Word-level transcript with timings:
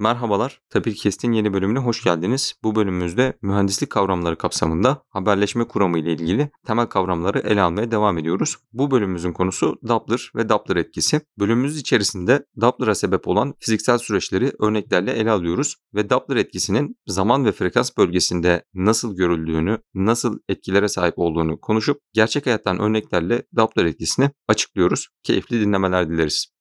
Merhabalar, 0.00 0.60
Tapir 0.70 0.94
Kest'in 0.94 1.32
yeni 1.32 1.52
bölümüne 1.52 1.78
hoş 1.78 2.04
geldiniz. 2.04 2.54
Bu 2.62 2.74
bölümümüzde 2.74 3.38
mühendislik 3.42 3.90
kavramları 3.90 4.38
kapsamında 4.38 5.02
haberleşme 5.08 5.64
kuramı 5.64 5.98
ile 5.98 6.12
ilgili 6.12 6.50
temel 6.66 6.86
kavramları 6.86 7.38
ele 7.38 7.62
almaya 7.62 7.90
devam 7.90 8.18
ediyoruz. 8.18 8.56
Bu 8.72 8.90
bölümümüzün 8.90 9.32
konusu 9.32 9.78
Doppler 9.88 10.30
ve 10.36 10.48
Doppler 10.48 10.76
etkisi. 10.76 11.20
Bölümümüz 11.38 11.78
içerisinde 11.78 12.46
Doppler'a 12.60 12.94
sebep 12.94 13.28
olan 13.28 13.54
fiziksel 13.58 13.98
süreçleri 13.98 14.52
örneklerle 14.60 15.12
ele 15.12 15.30
alıyoruz 15.30 15.76
ve 15.94 16.10
Doppler 16.10 16.36
etkisinin 16.36 16.96
zaman 17.06 17.44
ve 17.44 17.52
frekans 17.52 17.96
bölgesinde 17.96 18.64
nasıl 18.74 19.16
görüldüğünü, 19.16 19.78
nasıl 19.94 20.38
etkilere 20.48 20.88
sahip 20.88 21.14
olduğunu 21.18 21.60
konuşup 21.60 22.00
gerçek 22.12 22.46
hayattan 22.46 22.80
örneklerle 22.80 23.42
Doppler 23.56 23.84
etkisini 23.84 24.30
açıklıyoruz. 24.48 25.08
Keyifli 25.22 25.60
dinlemeler 25.60 26.10
dileriz. 26.10 26.57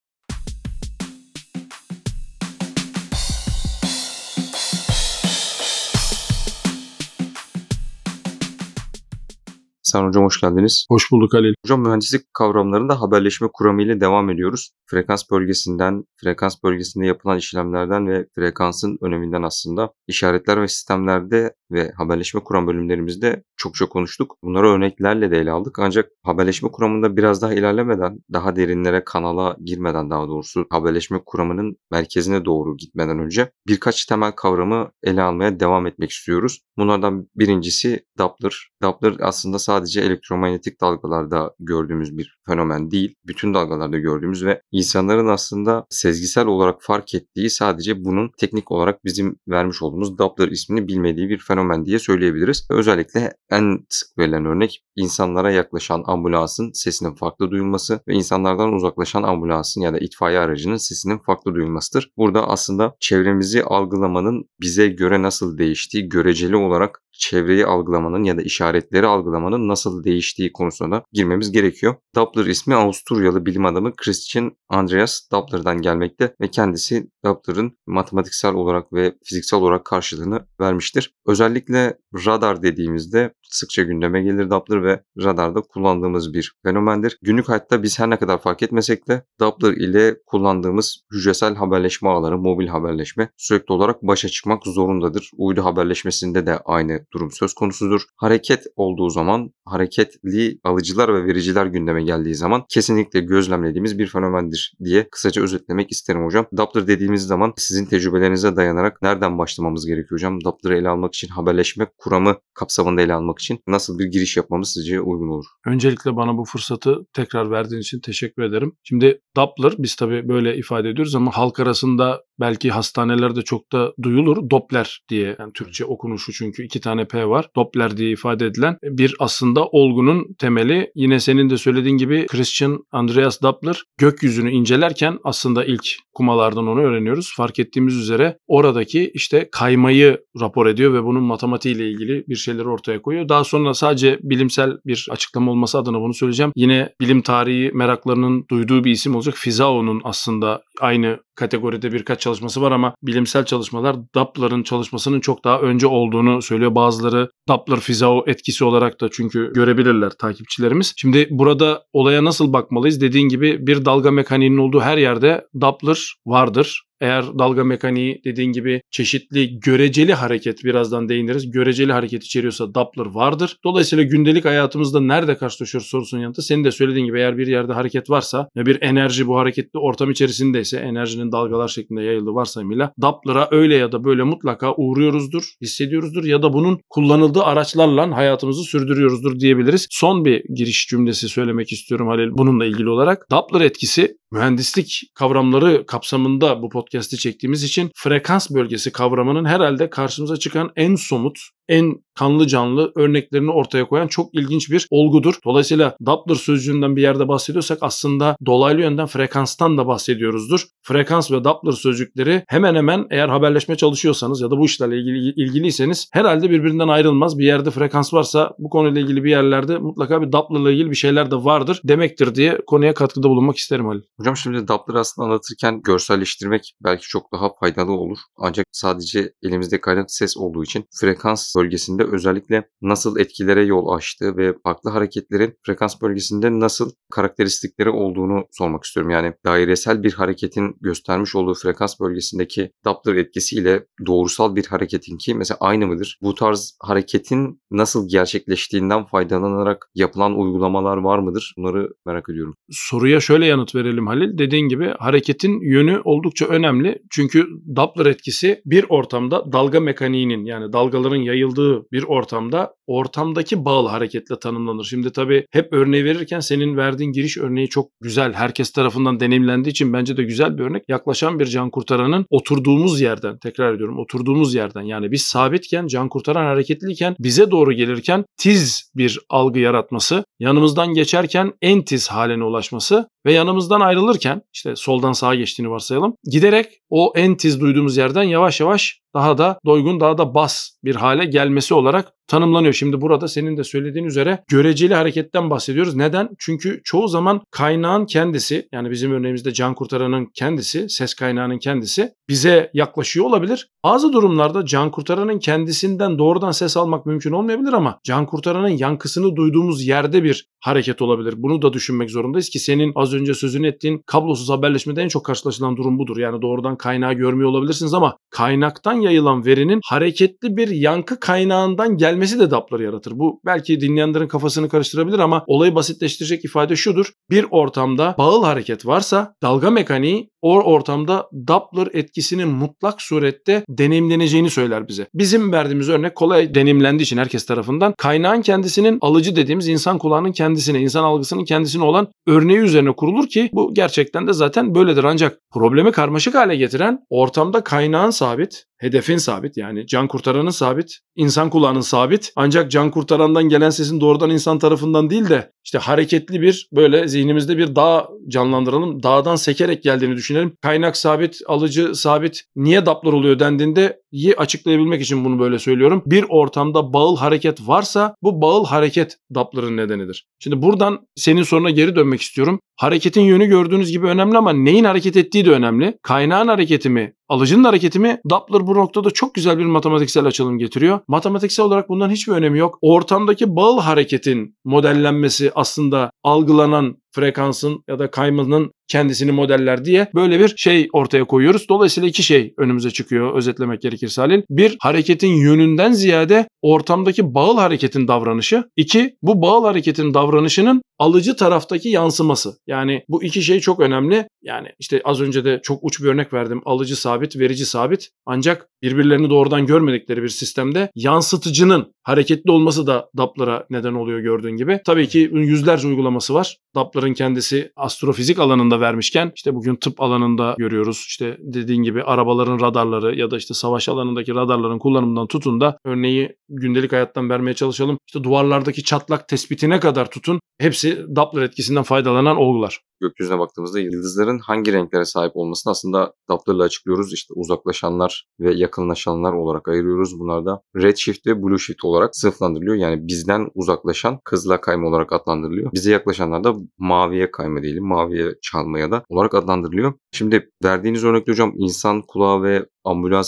Sen 9.91 10.07
hocam 10.07 10.23
hoş 10.23 10.41
geldiniz. 10.41 10.85
Hoş 10.89 11.11
bulduk 11.11 11.33
Halil. 11.33 11.53
Hocam 11.65 11.81
mühendislik 11.81 12.33
kavramlarında 12.33 13.01
haberleşme 13.01 13.47
kuramı 13.53 13.83
ile 13.83 14.01
devam 14.01 14.29
ediyoruz. 14.29 14.71
Frekans 14.85 15.23
bölgesinden, 15.31 16.03
frekans 16.15 16.63
bölgesinde 16.63 17.05
yapılan 17.05 17.37
işlemlerden 17.37 18.07
ve 18.07 18.27
frekansın 18.35 18.97
öneminden 19.01 19.43
aslında 19.43 19.93
işaretler 20.07 20.61
ve 20.61 20.67
sistemlerde 20.67 21.53
ve 21.71 21.91
haberleşme 21.91 22.41
kuram 22.43 22.67
bölümlerimizde 22.67 23.43
çok 23.57 23.75
çok 23.75 23.89
konuştuk. 23.89 24.37
Bunları 24.43 24.69
örneklerle 24.69 25.31
de 25.31 25.37
ele 25.37 25.51
aldık. 25.51 25.79
Ancak 25.79 26.09
haberleşme 26.23 26.71
kuramında 26.71 27.17
biraz 27.17 27.41
daha 27.41 27.53
ilerlemeden, 27.53 28.19
daha 28.33 28.55
derinlere 28.55 29.03
kanala 29.03 29.57
girmeden 29.63 30.09
daha 30.09 30.27
doğrusu 30.27 30.65
haberleşme 30.69 31.21
kuramının 31.25 31.77
merkezine 31.91 32.45
doğru 32.45 32.77
gitmeden 32.77 33.19
önce 33.19 33.51
birkaç 33.67 34.05
temel 34.05 34.31
kavramı 34.31 34.91
ele 35.03 35.21
almaya 35.21 35.59
devam 35.59 35.87
etmek 35.87 36.11
istiyoruz. 36.11 36.61
Bunlardan 36.77 37.27
birincisi 37.35 38.05
Doppler. 38.17 38.69
Doppler 38.83 39.15
aslında 39.19 39.59
sadece 39.59 40.01
elektromanyetik 40.01 40.81
dalgalarda 40.81 41.55
gördüğümüz 41.59 42.17
bir 42.17 42.39
fenomen 42.47 42.91
değil. 42.91 43.15
Bütün 43.27 43.53
dalgalarda 43.53 43.97
gördüğümüz 43.97 44.45
ve 44.45 44.61
insanların 44.71 45.27
aslında 45.27 45.85
sezgisel 45.89 46.47
olarak 46.47 46.81
fark 46.81 47.15
ettiği 47.15 47.49
sadece 47.49 48.05
bunun 48.05 48.31
teknik 48.39 48.71
olarak 48.71 49.05
bizim 49.05 49.39
vermiş 49.47 49.81
olduğumuz 49.81 50.17
Doppler 50.17 50.47
ismini 50.47 50.87
bilmediği 50.87 51.29
bir 51.29 51.37
fenomen 51.37 51.56
diye 51.85 51.99
söyleyebiliriz. 51.99 52.67
Özellikle 52.69 53.33
en 53.51 53.85
sık 53.89 54.17
verilen 54.17 54.45
örnek 54.45 54.83
insanlara 54.95 55.51
yaklaşan 55.51 56.03
ambulansın 56.05 56.71
sesinin 56.73 57.15
farklı 57.15 57.51
duyulması 57.51 57.99
ve 58.07 58.13
insanlardan 58.13 58.73
uzaklaşan 58.73 59.23
ambulansın 59.23 59.81
ya 59.81 59.93
da 59.93 59.97
itfaiye 59.99 60.39
aracının 60.39 60.77
sesinin 60.77 61.17
farklı 61.17 61.55
duyulmasıdır. 61.55 62.11
Burada 62.17 62.47
aslında 62.47 62.95
çevremizi 62.99 63.63
algılamanın 63.63 64.49
bize 64.61 64.87
göre 64.87 65.21
nasıl 65.21 65.57
değiştiği 65.57 66.09
göreceli 66.09 66.55
olarak 66.55 67.01
çevreyi 67.19 67.65
algılamanın 67.65 68.23
ya 68.23 68.37
da 68.37 68.41
işaretleri 68.41 69.07
algılamanın 69.07 69.67
nasıl 69.67 70.03
değiştiği 70.03 70.51
konusuna 70.51 71.03
girmemiz 71.13 71.51
gerekiyor. 71.51 71.95
Doppler 72.15 72.45
ismi 72.45 72.75
Avusturyalı 72.75 73.45
bilim 73.45 73.65
adamı 73.65 73.95
Christian 73.95 74.51
Andreas 74.69 75.31
Doppler'dan 75.31 75.81
gelmekte 75.81 76.35
ve 76.41 76.47
kendisi 76.47 77.07
Doppler'ın 77.25 77.77
matematiksel 77.87 78.53
olarak 78.53 78.93
ve 78.93 79.15
fiziksel 79.23 79.59
olarak 79.59 79.85
karşılığını 79.85 80.47
vermiştir. 80.59 81.13
Özellikle 81.27 81.97
radar 82.25 82.61
dediğimizde 82.61 83.33
sıkça 83.49 83.83
gündeme 83.83 84.21
gelir 84.23 84.49
Doppler 84.49 84.83
ve 84.83 85.03
radarda 85.23 85.61
kullandığımız 85.61 86.33
bir 86.33 86.53
fenomendir. 86.63 87.17
Günlük 87.21 87.49
hayatta 87.49 87.83
biz 87.83 87.99
her 87.99 88.09
ne 88.09 88.19
kadar 88.19 88.41
fark 88.41 88.63
etmesek 88.63 89.07
de 89.07 89.23
Doppler 89.39 89.71
ile 89.71 90.15
kullandığımız 90.25 91.03
hücresel 91.13 91.55
haberleşme 91.55 92.09
ağları, 92.09 92.37
mobil 92.37 92.67
haberleşme 92.67 93.29
sürekli 93.37 93.73
olarak 93.73 94.01
başa 94.01 94.29
çıkmak 94.29 94.63
zorundadır. 94.65 95.31
Uydu 95.37 95.65
haberleşmesinde 95.65 96.45
de 96.45 96.59
aynı 96.65 97.05
durum 97.13 97.31
söz 97.31 97.53
konusudur. 97.53 98.01
Hareket 98.15 98.63
olduğu 98.75 99.09
zaman, 99.09 99.51
hareketli 99.65 100.59
alıcılar 100.63 101.13
ve 101.13 101.25
vericiler 101.25 101.65
gündeme 101.65 102.03
geldiği 102.03 102.35
zaman 102.35 102.65
kesinlikle 102.69 103.19
gözlemlediğimiz 103.19 103.99
bir 103.99 104.07
fenomendir 104.07 104.73
diye 104.83 105.09
kısaca 105.11 105.41
özetlemek 105.41 105.91
isterim 105.91 106.25
hocam. 106.25 106.45
Doppler 106.57 106.87
dediğimiz 106.87 107.21
zaman 107.21 107.53
sizin 107.57 107.85
tecrübelerinize 107.85 108.55
dayanarak 108.55 109.01
nereden 109.01 109.37
başlamamız 109.37 109.85
gerekiyor 109.85 110.11
hocam? 110.11 110.43
Doppler'ı 110.43 110.75
ele 110.75 110.89
almak 110.89 111.13
için 111.15 111.27
haberleşme 111.27 111.87
kuramı 111.97 112.35
kapsamında 112.53 113.01
ele 113.01 113.13
almak 113.13 113.39
için 113.39 113.59
nasıl 113.67 113.99
bir 113.99 114.05
giriş 114.05 114.37
yapmamız 114.37 114.69
sizce 114.73 115.01
uygun 115.01 115.27
olur? 115.27 115.45
Öncelikle 115.65 116.15
bana 116.15 116.37
bu 116.37 116.45
fırsatı 116.45 117.05
tekrar 117.13 117.51
verdiğin 117.51 117.81
için 117.81 117.99
teşekkür 117.99 118.43
ederim. 118.43 118.73
Şimdi 118.83 119.21
Doppler 119.35 119.73
biz 119.77 119.95
tabii 119.95 120.29
böyle 120.29 120.57
ifade 120.57 120.89
ediyoruz 120.89 121.15
ama 121.15 121.31
halk 121.31 121.59
arasında 121.59 122.21
belki 122.39 122.71
hastanelerde 122.71 123.41
çok 123.41 123.71
da 123.71 123.93
duyulur. 124.03 124.49
Doppler 124.49 125.01
diye 125.09 125.35
yani 125.39 125.53
Türkçe 125.53 125.85
okunuşu 125.85 126.33
çünkü 126.33 126.63
iki 126.63 126.81
tane 126.81 126.96
P 127.05 127.29
var. 127.29 127.49
Doppler 127.55 127.97
diye 127.97 128.11
ifade 128.11 128.45
edilen 128.45 128.77
bir 128.83 129.15
aslında 129.19 129.65
olgunun 129.65 130.25
temeli. 130.39 130.91
Yine 130.95 131.19
senin 131.19 131.49
de 131.49 131.57
söylediğin 131.57 131.97
gibi 131.97 132.25
Christian 132.27 132.79
Andreas 132.91 133.41
Doppler 133.41 133.83
gökyüzünü 133.97 134.51
incelerken 134.51 135.19
aslında 135.23 135.65
ilk 135.65 135.87
kumalardan 136.13 136.67
onu 136.67 136.81
öğreniyoruz. 136.81 137.33
Fark 137.37 137.59
ettiğimiz 137.59 137.95
üzere 137.95 138.37
oradaki 138.47 139.11
işte 139.13 139.49
kaymayı 139.51 140.19
rapor 140.41 140.67
ediyor 140.67 140.93
ve 140.93 141.03
bunun 141.03 141.23
matematiğiyle 141.23 141.91
ilgili 141.91 142.23
bir 142.27 142.35
şeyleri 142.35 142.67
ortaya 142.67 143.01
koyuyor. 143.01 143.29
Daha 143.29 143.43
sonra 143.43 143.73
sadece 143.73 144.19
bilimsel 144.21 144.77
bir 144.85 145.07
açıklama 145.11 145.51
olması 145.51 145.77
adına 145.77 146.01
bunu 146.01 146.13
söyleyeceğim. 146.13 146.51
Yine 146.55 146.89
bilim 147.01 147.21
tarihi 147.21 147.71
meraklarının 147.73 148.45
duyduğu 148.49 148.83
bir 148.83 148.91
isim 148.91 149.15
olacak. 149.15 149.35
Fizao'nun 149.37 150.01
aslında 150.03 150.61
aynı 150.81 151.19
kategoride 151.35 151.91
birkaç 151.91 152.21
çalışması 152.21 152.61
var 152.61 152.71
ama 152.71 152.95
bilimsel 153.03 153.45
çalışmalar 153.45 153.95
Doppler'ın 154.15 154.63
çalışmasının 154.63 155.19
çok 155.19 155.43
daha 155.43 155.59
önce 155.59 155.87
olduğunu 155.87 156.41
söylüyor. 156.41 156.75
Bazıları 156.87 157.29
Doppler 157.47 157.79
Fizao 157.79 158.23
etkisi 158.27 158.65
olarak 158.65 159.01
da 159.01 159.09
çünkü 159.11 159.51
görebilirler 159.53 160.09
takipçilerimiz. 160.09 160.93
Şimdi 160.97 161.27
burada 161.31 161.83
olaya 161.93 162.23
nasıl 162.23 162.53
bakmalıyız? 162.53 163.01
Dediğin 163.01 163.29
gibi 163.29 163.67
bir 163.67 163.85
dalga 163.85 164.11
mekaniğinin 164.11 164.57
olduğu 164.57 164.81
her 164.81 164.97
yerde 164.97 165.45
Doppler 165.61 166.13
vardır. 166.25 166.83
Eğer 167.01 167.25
dalga 167.39 167.63
mekaniği 167.63 168.21
dediğin 168.25 168.51
gibi 168.51 168.81
çeşitli 168.91 169.59
göreceli 169.59 170.13
hareket 170.13 170.63
birazdan 170.63 171.09
değiniriz. 171.09 171.51
Göreceli 171.51 171.93
hareket 171.93 172.23
içeriyorsa 172.23 172.73
Doppler 172.75 173.05
vardır. 173.05 173.57
Dolayısıyla 173.63 174.03
gündelik 174.03 174.45
hayatımızda 174.45 174.99
nerede 175.01 175.37
karşılaşıyoruz 175.37 175.87
sorusunun 175.87 176.21
yanıtı 176.21 176.41
senin 176.41 176.63
de 176.63 176.71
söylediğin 176.71 177.05
gibi 177.05 177.19
eğer 177.19 177.37
bir 177.37 177.47
yerde 177.47 177.73
hareket 177.73 178.09
varsa 178.09 178.49
ve 178.55 178.65
bir 178.65 178.81
enerji 178.81 179.27
bu 179.27 179.37
hareketli 179.37 179.79
ortam 179.79 180.11
içerisindeyse 180.11 180.77
enerjinin 180.77 181.31
dalgalar 181.31 181.67
şeklinde 181.67 182.01
yayıldığı 182.01 182.33
varsayımıyla 182.33 182.93
Doppler'a 183.01 183.47
öyle 183.51 183.75
ya 183.75 183.91
da 183.91 184.03
böyle 184.03 184.23
mutlaka 184.23 184.73
uğruyoruzdur, 184.75 185.43
hissediyoruzdur 185.61 186.23
ya 186.23 186.41
da 186.41 186.53
bunun 186.53 186.79
kullanıldığı 186.89 187.43
araçlarla 187.43 188.17
hayatımızı 188.17 188.63
sürdürüyoruzdur 188.63 189.39
diyebiliriz. 189.39 189.87
Son 189.89 190.25
bir 190.25 190.43
giriş 190.55 190.87
cümlesi 190.87 191.29
söylemek 191.29 191.71
istiyorum 191.71 192.07
Halil 192.07 192.29
bununla 192.31 192.65
ilgili 192.65 192.89
olarak. 192.89 193.27
Doppler 193.31 193.61
etkisi 193.61 194.17
mühendislik 194.31 195.01
kavramları 195.15 195.85
kapsamında 195.85 196.61
bu 196.61 196.69
podcast'i 196.87 197.17
çektiğimiz 197.17 197.63
için 197.63 197.91
frekans 197.95 198.51
bölgesi 198.51 198.91
kavramının 198.91 199.45
herhalde 199.45 199.89
karşımıza 199.89 200.37
çıkan 200.37 200.71
en 200.75 200.95
somut, 200.95 201.39
en 201.67 202.07
kanlı 202.17 202.47
canlı 202.47 202.91
örneklerini 202.95 203.51
ortaya 203.51 203.87
koyan 203.87 204.07
çok 204.07 204.35
ilginç 204.35 204.71
bir 204.71 204.87
olgudur. 204.91 205.35
Dolayısıyla 205.45 205.97
Doppler 206.05 206.35
sözcüğünden 206.35 206.95
bir 206.95 207.01
yerde 207.01 207.27
bahsediyorsak 207.27 207.77
aslında 207.81 208.37
dolaylı 208.45 208.81
yönden 208.81 209.05
frekanstan 209.05 209.77
da 209.77 209.87
bahsediyoruzdur. 209.87 210.63
Frekans 210.81 211.31
ve 211.31 211.43
Doppler 211.43 211.71
sözcükleri 211.71 212.43
hemen 212.47 212.75
hemen 212.75 213.05
eğer 213.09 213.29
haberleşme 213.29 213.75
çalışıyorsanız 213.75 214.41
ya 214.41 214.51
da 214.51 214.57
bu 214.57 214.65
işlerle 214.65 214.97
ilgili 214.97 215.17
ilgiliyseniz 215.17 216.09
herhalde 216.13 216.49
birbirinden 216.49 216.87
ayrılmaz. 216.87 217.37
Bir 217.37 217.45
yerde 217.45 217.71
frekans 217.71 218.13
varsa 218.13 218.51
bu 218.59 218.69
konuyla 218.69 219.01
ilgili 219.01 219.23
bir 219.23 219.29
yerlerde 219.29 219.77
mutlaka 219.77 220.21
bir 220.21 220.31
Doppler'la 220.31 220.71
ilgili 220.71 220.89
bir 220.89 220.95
şeyler 220.95 221.31
de 221.31 221.35
vardır 221.35 221.81
demektir 221.83 222.35
diye 222.35 222.57
konuya 222.67 222.93
katkıda 222.93 223.29
bulunmak 223.29 223.57
isterim 223.57 223.87
Ali. 223.87 224.01
Hocam 224.19 224.37
şimdi 224.37 224.67
Doppler 224.67 224.95
aslında 224.95 225.27
anlatırken 225.27 225.81
görselleştirmek 225.81 226.75
belki 226.83 227.07
çok 227.07 227.31
daha 227.33 227.49
faydalı 227.59 227.91
olur. 227.91 228.17
Ancak 228.37 228.65
sadece 228.71 229.33
elimizde 229.43 229.81
kaynak 229.81 230.11
ses 230.11 230.37
olduğu 230.37 230.63
için 230.63 230.85
frekans 231.01 231.55
bölgesinde 231.57 232.03
özellikle 232.03 232.69
nasıl 232.81 233.19
etkilere 233.19 233.63
yol 233.63 233.87
açtığı 233.87 234.37
ve 234.37 234.53
farklı 234.63 234.89
hareketlerin 234.89 235.53
frekans 235.65 236.01
bölgesinde 236.01 236.59
nasıl 236.59 236.91
karakteristikleri 237.11 237.89
olduğunu 237.89 238.45
sormak 238.51 238.83
istiyorum. 238.83 239.11
Yani 239.11 239.33
dairesel 239.45 240.03
bir 240.03 240.13
hareketin 240.13 240.75
göstermiş 240.81 241.35
olduğu 241.35 241.53
frekans 241.53 241.99
bölgesindeki 241.99 242.71
Doppler 242.85 243.15
etkisiyle 243.15 243.85
doğrusal 244.05 244.55
bir 244.55 244.65
hareketin 244.65 245.17
ki 245.17 245.35
mesela 245.35 245.57
aynı 245.61 245.87
mıdır? 245.87 246.19
Bu 246.21 246.35
tarz 246.35 246.77
hareketin 246.81 247.61
nasıl 247.71 248.09
gerçekleştiğinden 248.09 249.05
faydalanarak 249.05 249.89
yapılan 249.95 250.39
uygulamalar 250.39 250.97
var 250.97 251.19
mıdır? 251.19 251.53
Bunları 251.57 251.89
merak 252.05 252.29
ediyorum. 252.29 252.55
Soruya 252.69 253.19
şöyle 253.19 253.45
yanıt 253.45 253.75
verelim 253.75 254.07
Halil. 254.07 254.37
Dediğin 254.37 254.67
gibi 254.67 254.93
hareketin 254.99 255.61
yönü 255.61 256.01
oldukça 256.03 256.45
önemli. 256.45 256.99
Çünkü 257.11 257.47
Doppler 257.75 258.05
etkisi 258.05 258.61
bir 258.65 258.85
ortamda 258.89 259.51
dalga 259.51 259.79
mekaniğinin 259.79 260.45
yani 260.45 260.73
dalgaların 260.73 261.17
yayıldığı 261.47 261.91
bir 261.91 262.03
ortamda 262.03 262.76
ortamdaki 262.87 263.65
bağlı 263.65 263.87
hareketle 263.87 264.39
tanımlanır. 264.39 264.83
Şimdi 264.83 265.11
tabii 265.11 265.45
hep 265.51 265.73
örneği 265.73 266.05
verirken 266.05 266.39
senin 266.39 266.77
verdiğin 266.77 267.11
giriş 267.11 267.37
örneği 267.37 267.69
çok 267.69 267.91
güzel. 268.01 268.33
Herkes 268.33 268.71
tarafından 268.71 269.19
deneyimlendiği 269.19 269.71
için 269.71 269.93
bence 269.93 270.17
de 270.17 270.23
güzel 270.23 270.57
bir 270.57 270.63
örnek. 270.63 270.83
Yaklaşan 270.87 271.39
bir 271.39 271.45
can 271.45 271.69
kurtaranın 271.69 272.25
oturduğumuz 272.29 273.01
yerden, 273.01 273.37
tekrar 273.37 273.73
ediyorum 273.73 273.99
oturduğumuz 273.99 274.55
yerden 274.55 274.81
yani 274.81 275.11
biz 275.11 275.21
sabitken 275.21 275.87
can 275.87 276.09
kurtaran 276.09 276.45
hareketliyken 276.45 277.15
bize 277.19 277.51
doğru 277.51 277.73
gelirken 277.73 278.25
tiz 278.37 278.91
bir 278.95 279.19
algı 279.29 279.59
yaratması, 279.59 280.23
yanımızdan 280.39 280.93
geçerken 280.93 281.53
en 281.61 281.81
tiz 281.81 282.07
haline 282.07 282.43
ulaşması 282.43 283.09
ve 283.25 283.33
yanımızdan 283.33 283.81
ayrılırken 283.81 284.41
işte 284.53 284.75
soldan 284.75 285.11
sağa 285.11 285.35
geçtiğini 285.35 285.69
varsayalım. 285.69 286.15
Giderek 286.31 286.65
o 286.89 287.13
en 287.15 287.35
tiz 287.35 287.61
duyduğumuz 287.61 287.97
yerden 287.97 288.23
yavaş 288.23 288.59
yavaş 288.59 288.99
daha 289.13 289.37
da 289.37 289.59
doygun, 289.65 289.99
daha 289.99 290.17
da 290.17 290.33
bas 290.33 290.69
bir 290.83 290.95
hale 290.95 291.25
gelmesi 291.25 291.73
olarak 291.73 292.13
tanımlanıyor. 292.27 292.73
Şimdi 292.73 293.01
burada 293.01 293.27
senin 293.27 293.57
de 293.57 293.63
söylediğin 293.63 294.05
üzere 294.05 294.43
göreceli 294.47 294.93
hareketten 294.95 295.49
bahsediyoruz. 295.49 295.95
Neden? 295.95 296.29
Çünkü 296.39 296.81
çoğu 296.83 297.07
zaman 297.07 297.41
kaynağın 297.51 298.05
kendisi 298.05 298.67
yani 298.71 298.91
bizim 298.91 299.11
örneğimizde 299.11 299.53
can 299.53 299.75
kurtaranın 299.75 300.27
kendisi, 300.33 300.89
ses 300.89 301.13
kaynağının 301.13 301.57
kendisi 301.57 302.11
bize 302.29 302.71
yaklaşıyor 302.73 303.25
olabilir. 303.25 303.69
Bazı 303.83 304.13
durumlarda 304.13 304.65
can 304.65 304.91
kurtaranın 304.91 305.39
kendisinden 305.39 306.19
doğrudan 306.19 306.51
ses 306.51 306.77
almak 306.77 307.05
mümkün 307.05 307.31
olmayabilir 307.31 307.73
ama 307.73 307.99
can 308.03 308.25
kurtaranın 308.25 308.67
yankısını 308.67 309.35
duyduğumuz 309.35 309.87
yerde 309.87 310.23
bir 310.23 310.47
hareket 310.59 311.01
olabilir. 311.01 311.33
Bunu 311.37 311.61
da 311.61 311.73
düşünmek 311.73 312.11
zorundayız 312.11 312.49
ki 312.49 312.59
senin 312.59 312.91
az 312.95 313.13
önce 313.13 313.33
sözünü 313.33 313.67
ettiğin 313.67 314.01
kablosuz 314.05 314.49
haberleşmede 314.49 315.01
en 315.01 315.07
çok 315.07 315.25
karşılaşılan 315.25 315.77
durum 315.77 315.99
budur. 315.99 316.17
Yani 316.17 316.41
doğrudan 316.41 316.77
kaynağı 316.77 317.13
görmüyor 317.13 317.49
olabilirsiniz 317.49 317.93
ama 317.93 318.17
kaynaktan 318.29 318.93
yayılan 318.93 319.45
verinin 319.45 319.81
hareketli 319.83 320.57
bir 320.57 320.67
yankı 320.67 321.19
kaynağından 321.19 321.97
gelmesi 322.17 322.39
de 322.39 322.51
dapları 322.51 322.83
yaratır. 322.83 323.19
Bu 323.19 323.41
belki 323.45 323.81
dinleyenlerin 323.81 324.27
kafasını 324.27 324.69
karıştırabilir 324.69 325.19
ama 325.19 325.43
olayı 325.47 325.75
basitleştirecek 325.75 326.45
ifade 326.45 326.75
şudur. 326.75 327.11
Bir 327.29 327.45
ortamda 327.51 328.15
bağıl 328.17 328.43
hareket 328.43 328.85
varsa 328.85 329.35
dalga 329.41 329.69
mekaniği 329.69 330.29
o 330.41 330.61
ortamda 330.61 331.29
Doppler 331.47 331.87
etkisinin 331.93 332.47
mutlak 332.47 333.01
surette 333.01 333.63
deneyimleneceğini 333.69 334.49
söyler 334.49 334.87
bize. 334.87 335.07
Bizim 335.13 335.51
verdiğimiz 335.51 335.89
örnek 335.89 336.15
kolay 336.15 336.55
deneyimlendiği 336.55 337.05
için 337.05 337.17
herkes 337.17 337.45
tarafından 337.45 337.93
kaynağın 337.97 338.41
kendisinin 338.41 338.97
alıcı 339.01 339.35
dediğimiz 339.35 339.67
insan 339.67 339.97
kulağının 339.97 340.31
kendisine, 340.31 340.79
insan 340.79 341.03
algısının 341.03 341.45
kendisine 341.45 341.83
olan 341.83 342.07
örneği 342.27 342.59
üzerine 342.59 342.91
kurulur 342.91 343.27
ki 343.27 343.49
bu 343.53 343.73
gerçekten 343.73 344.27
de 344.27 344.33
zaten 344.33 344.75
böyledir. 344.75 345.03
Ancak 345.03 345.39
problemi 345.53 345.91
karmaşık 345.91 346.35
hale 346.35 346.55
getiren 346.55 346.99
ortamda 347.09 347.63
kaynağın 347.63 348.09
sabit, 348.09 348.63
hedefin 348.77 349.17
sabit 349.17 349.57
yani 349.57 349.87
can 349.87 350.07
kurtaranın 350.07 350.49
sabit, 350.49 350.99
insan 351.15 351.49
kulağının 351.49 351.81
sabit 351.81 352.31
ancak 352.35 352.71
can 352.71 352.91
kurtarandan 352.91 353.43
gelen 353.43 353.69
sesin 353.69 354.01
doğrudan 354.01 354.29
insan 354.29 354.59
tarafından 354.59 355.09
değil 355.09 355.29
de 355.29 355.51
işte 355.65 355.77
hareketli 355.77 356.41
bir 356.41 356.67
böyle 356.75 357.07
zihnimizde 357.07 357.57
bir 357.57 357.75
dağ 357.75 358.09
canlandıralım. 358.27 359.03
Dağdan 359.03 359.35
sekerek 359.35 359.83
geldiğini 359.83 360.15
düşünelim. 360.15 360.27
Kaynak 360.61 360.97
sabit, 360.97 361.39
alıcı 361.47 361.95
sabit. 361.95 362.43
Niye 362.55 362.85
daplar 362.85 363.13
oluyor 363.13 363.39
dendiğinde 363.39 364.01
iyi 364.11 364.35
açıklayabilmek 364.35 365.01
için 365.01 365.25
bunu 365.25 365.39
böyle 365.39 365.59
söylüyorum. 365.59 366.03
Bir 366.05 366.25
ortamda 366.29 366.93
bağıl 366.93 367.17
hareket 367.17 367.67
varsa 367.67 368.15
bu 368.21 368.41
bağıl 368.41 368.65
hareket 368.65 369.17
dapların 369.35 369.77
nedenidir. 369.77 370.25
Şimdi 370.39 370.61
buradan 370.61 370.99
senin 371.15 371.43
soruna 371.43 371.69
geri 371.69 371.95
dönmek 371.95 372.21
istiyorum. 372.21 372.59
Hareketin 372.75 373.21
yönü 373.21 373.45
gördüğünüz 373.45 373.91
gibi 373.91 374.05
önemli 374.05 374.37
ama 374.37 374.53
neyin 374.53 374.83
hareket 374.83 375.17
ettiği 375.17 375.45
de 375.45 375.51
önemli. 375.51 375.97
Kaynağın 376.03 376.47
hareketi 376.47 376.89
mi, 376.89 377.13
alıcının 377.29 377.63
hareketi 377.63 377.99
mi? 377.99 378.19
Doppler 378.29 378.67
bu 378.67 378.75
noktada 378.75 379.11
çok 379.11 379.35
güzel 379.35 379.57
bir 379.57 379.65
matematiksel 379.65 380.25
açılım 380.25 380.57
getiriyor. 380.57 380.99
Matematiksel 381.07 381.65
olarak 381.65 381.89
bundan 381.89 382.09
hiçbir 382.09 382.33
önemi 382.33 382.59
yok. 382.59 382.77
Ortamdaki 382.81 383.55
bağıl 383.55 383.79
hareketin 383.79 384.55
modellenmesi 384.65 385.51
aslında 385.55 386.11
algılanan 386.23 386.97
frekansın 387.11 387.83
ya 387.87 387.99
da 387.99 388.11
kaymanın 388.11 388.71
kendisini 388.87 389.31
modeller 389.31 389.85
diye 389.85 390.07
böyle 390.15 390.39
bir 390.39 390.53
şey 390.57 390.87
ortaya 390.93 391.23
koyuyoruz. 391.23 391.69
Dolayısıyla 391.69 392.09
iki 392.09 392.23
şey 392.23 392.53
önümüze 392.57 392.91
çıkıyor 392.91 393.35
özetlemek 393.35 393.81
gerekirse 393.81 393.96
Halil. 394.17 394.41
Bir, 394.49 394.77
hareketin 394.79 395.35
yönünden 395.35 395.91
ziyade 395.91 396.47
ortamdaki 396.61 397.33
bağıl 397.33 397.57
hareketin 397.57 398.07
davranışı. 398.07 398.63
İki, 398.75 399.15
bu 399.21 399.41
bağıl 399.41 399.63
hareketin 399.63 400.13
davranışının 400.13 400.81
alıcı 400.99 401.35
taraftaki 401.35 401.89
yansıması. 401.89 402.57
Yani 402.67 403.03
bu 403.09 403.23
iki 403.23 403.41
şey 403.41 403.59
çok 403.59 403.79
önemli. 403.79 404.27
Yani 404.41 404.67
işte 404.79 405.01
az 405.05 405.21
önce 405.21 405.45
de 405.45 405.59
çok 405.63 405.79
uç 405.81 406.01
bir 406.01 406.07
örnek 406.07 406.33
verdim. 406.33 406.61
Alıcı 406.65 406.95
sabit, 406.95 407.39
verici 407.39 407.65
sabit. 407.65 408.09
Ancak 408.25 408.67
birbirlerini 408.81 409.29
doğrudan 409.29 409.65
görmedikleri 409.65 410.23
bir 410.23 410.29
sistemde 410.29 410.91
yansıtıcının 410.95 411.93
hareketli 412.03 412.51
olması 412.51 412.87
da 412.87 413.09
DAP'lara 413.17 413.65
neden 413.69 413.93
oluyor 413.93 414.19
gördüğün 414.19 414.57
gibi. 414.57 414.81
Tabii 414.85 415.07
ki 415.07 415.29
yüzlerce 415.33 415.87
uygulaması 415.87 416.33
var. 416.33 416.57
DAP'ların 416.75 417.13
kendisi 417.13 417.71
astrofizik 417.75 418.39
alanında 418.39 418.79
vermişken 418.79 419.31
işte 419.35 419.55
bugün 419.55 419.75
tıp 419.75 420.01
alanında 420.01 420.55
görüyoruz. 420.57 421.05
İşte 421.07 421.37
dediğin 421.39 421.83
gibi 421.83 422.03
arabaların 422.03 422.59
radarları 422.59 423.15
ya 423.15 423.31
da 423.31 423.37
işte 423.37 423.53
savaş 423.53 423.86
alanındaki 423.89 424.35
radarların 424.35 424.79
kullanımından 424.79 425.27
tutun 425.27 425.61
da 425.61 425.77
örneği 425.85 426.35
gündelik 426.49 426.91
hayattan 426.91 427.29
vermeye 427.29 427.53
çalışalım. 427.53 427.97
İşte 428.07 428.23
duvarlardaki 428.23 428.83
çatlak 428.83 429.27
tespitine 429.27 429.79
kadar 429.79 430.11
tutun. 430.11 430.39
Hepsi 430.59 431.05
Doppler 431.15 431.41
etkisinden 431.41 431.83
faydalanan 431.83 432.37
olgular 432.37 432.81
gökyüzüne 433.01 433.39
baktığımızda 433.39 433.79
yıldızların 433.79 434.39
hangi 434.39 434.73
renklere 434.73 435.05
sahip 435.05 435.31
olmasını 435.35 435.71
aslında 435.71 436.13
Doppler'la 436.29 436.63
açıklıyoruz. 436.63 437.13
İşte 437.13 437.33
uzaklaşanlar 437.33 438.25
ve 438.39 438.53
yakınlaşanlar 438.53 439.33
olarak 439.33 439.67
ayırıyoruz. 439.67 440.19
Bunlar 440.19 440.45
da 440.45 440.61
redshift 440.75 441.27
ve 441.27 441.43
blue 441.43 441.57
shift 441.57 441.85
olarak 441.85 442.15
sınıflandırılıyor. 442.15 442.75
Yani 442.75 443.07
bizden 443.07 443.47
uzaklaşan 443.55 444.19
kızıla 444.23 444.61
kayma 444.61 444.87
olarak 444.87 445.13
adlandırılıyor. 445.13 445.71
Bize 445.73 445.91
yaklaşanlar 445.91 446.43
da 446.43 446.55
maviye 446.77 447.31
kayma 447.31 447.61
diyelim, 447.63 447.87
maviye 447.87 448.35
çalmaya 448.41 448.91
da 448.91 449.03
olarak 449.09 449.33
adlandırılıyor. 449.33 449.93
Şimdi 450.11 450.51
verdiğiniz 450.63 451.03
örnekte 451.03 451.31
hocam 451.31 451.53
insan 451.57 452.01
kulağı 452.01 452.43
ve 452.43 452.65
ambulans 452.83 453.27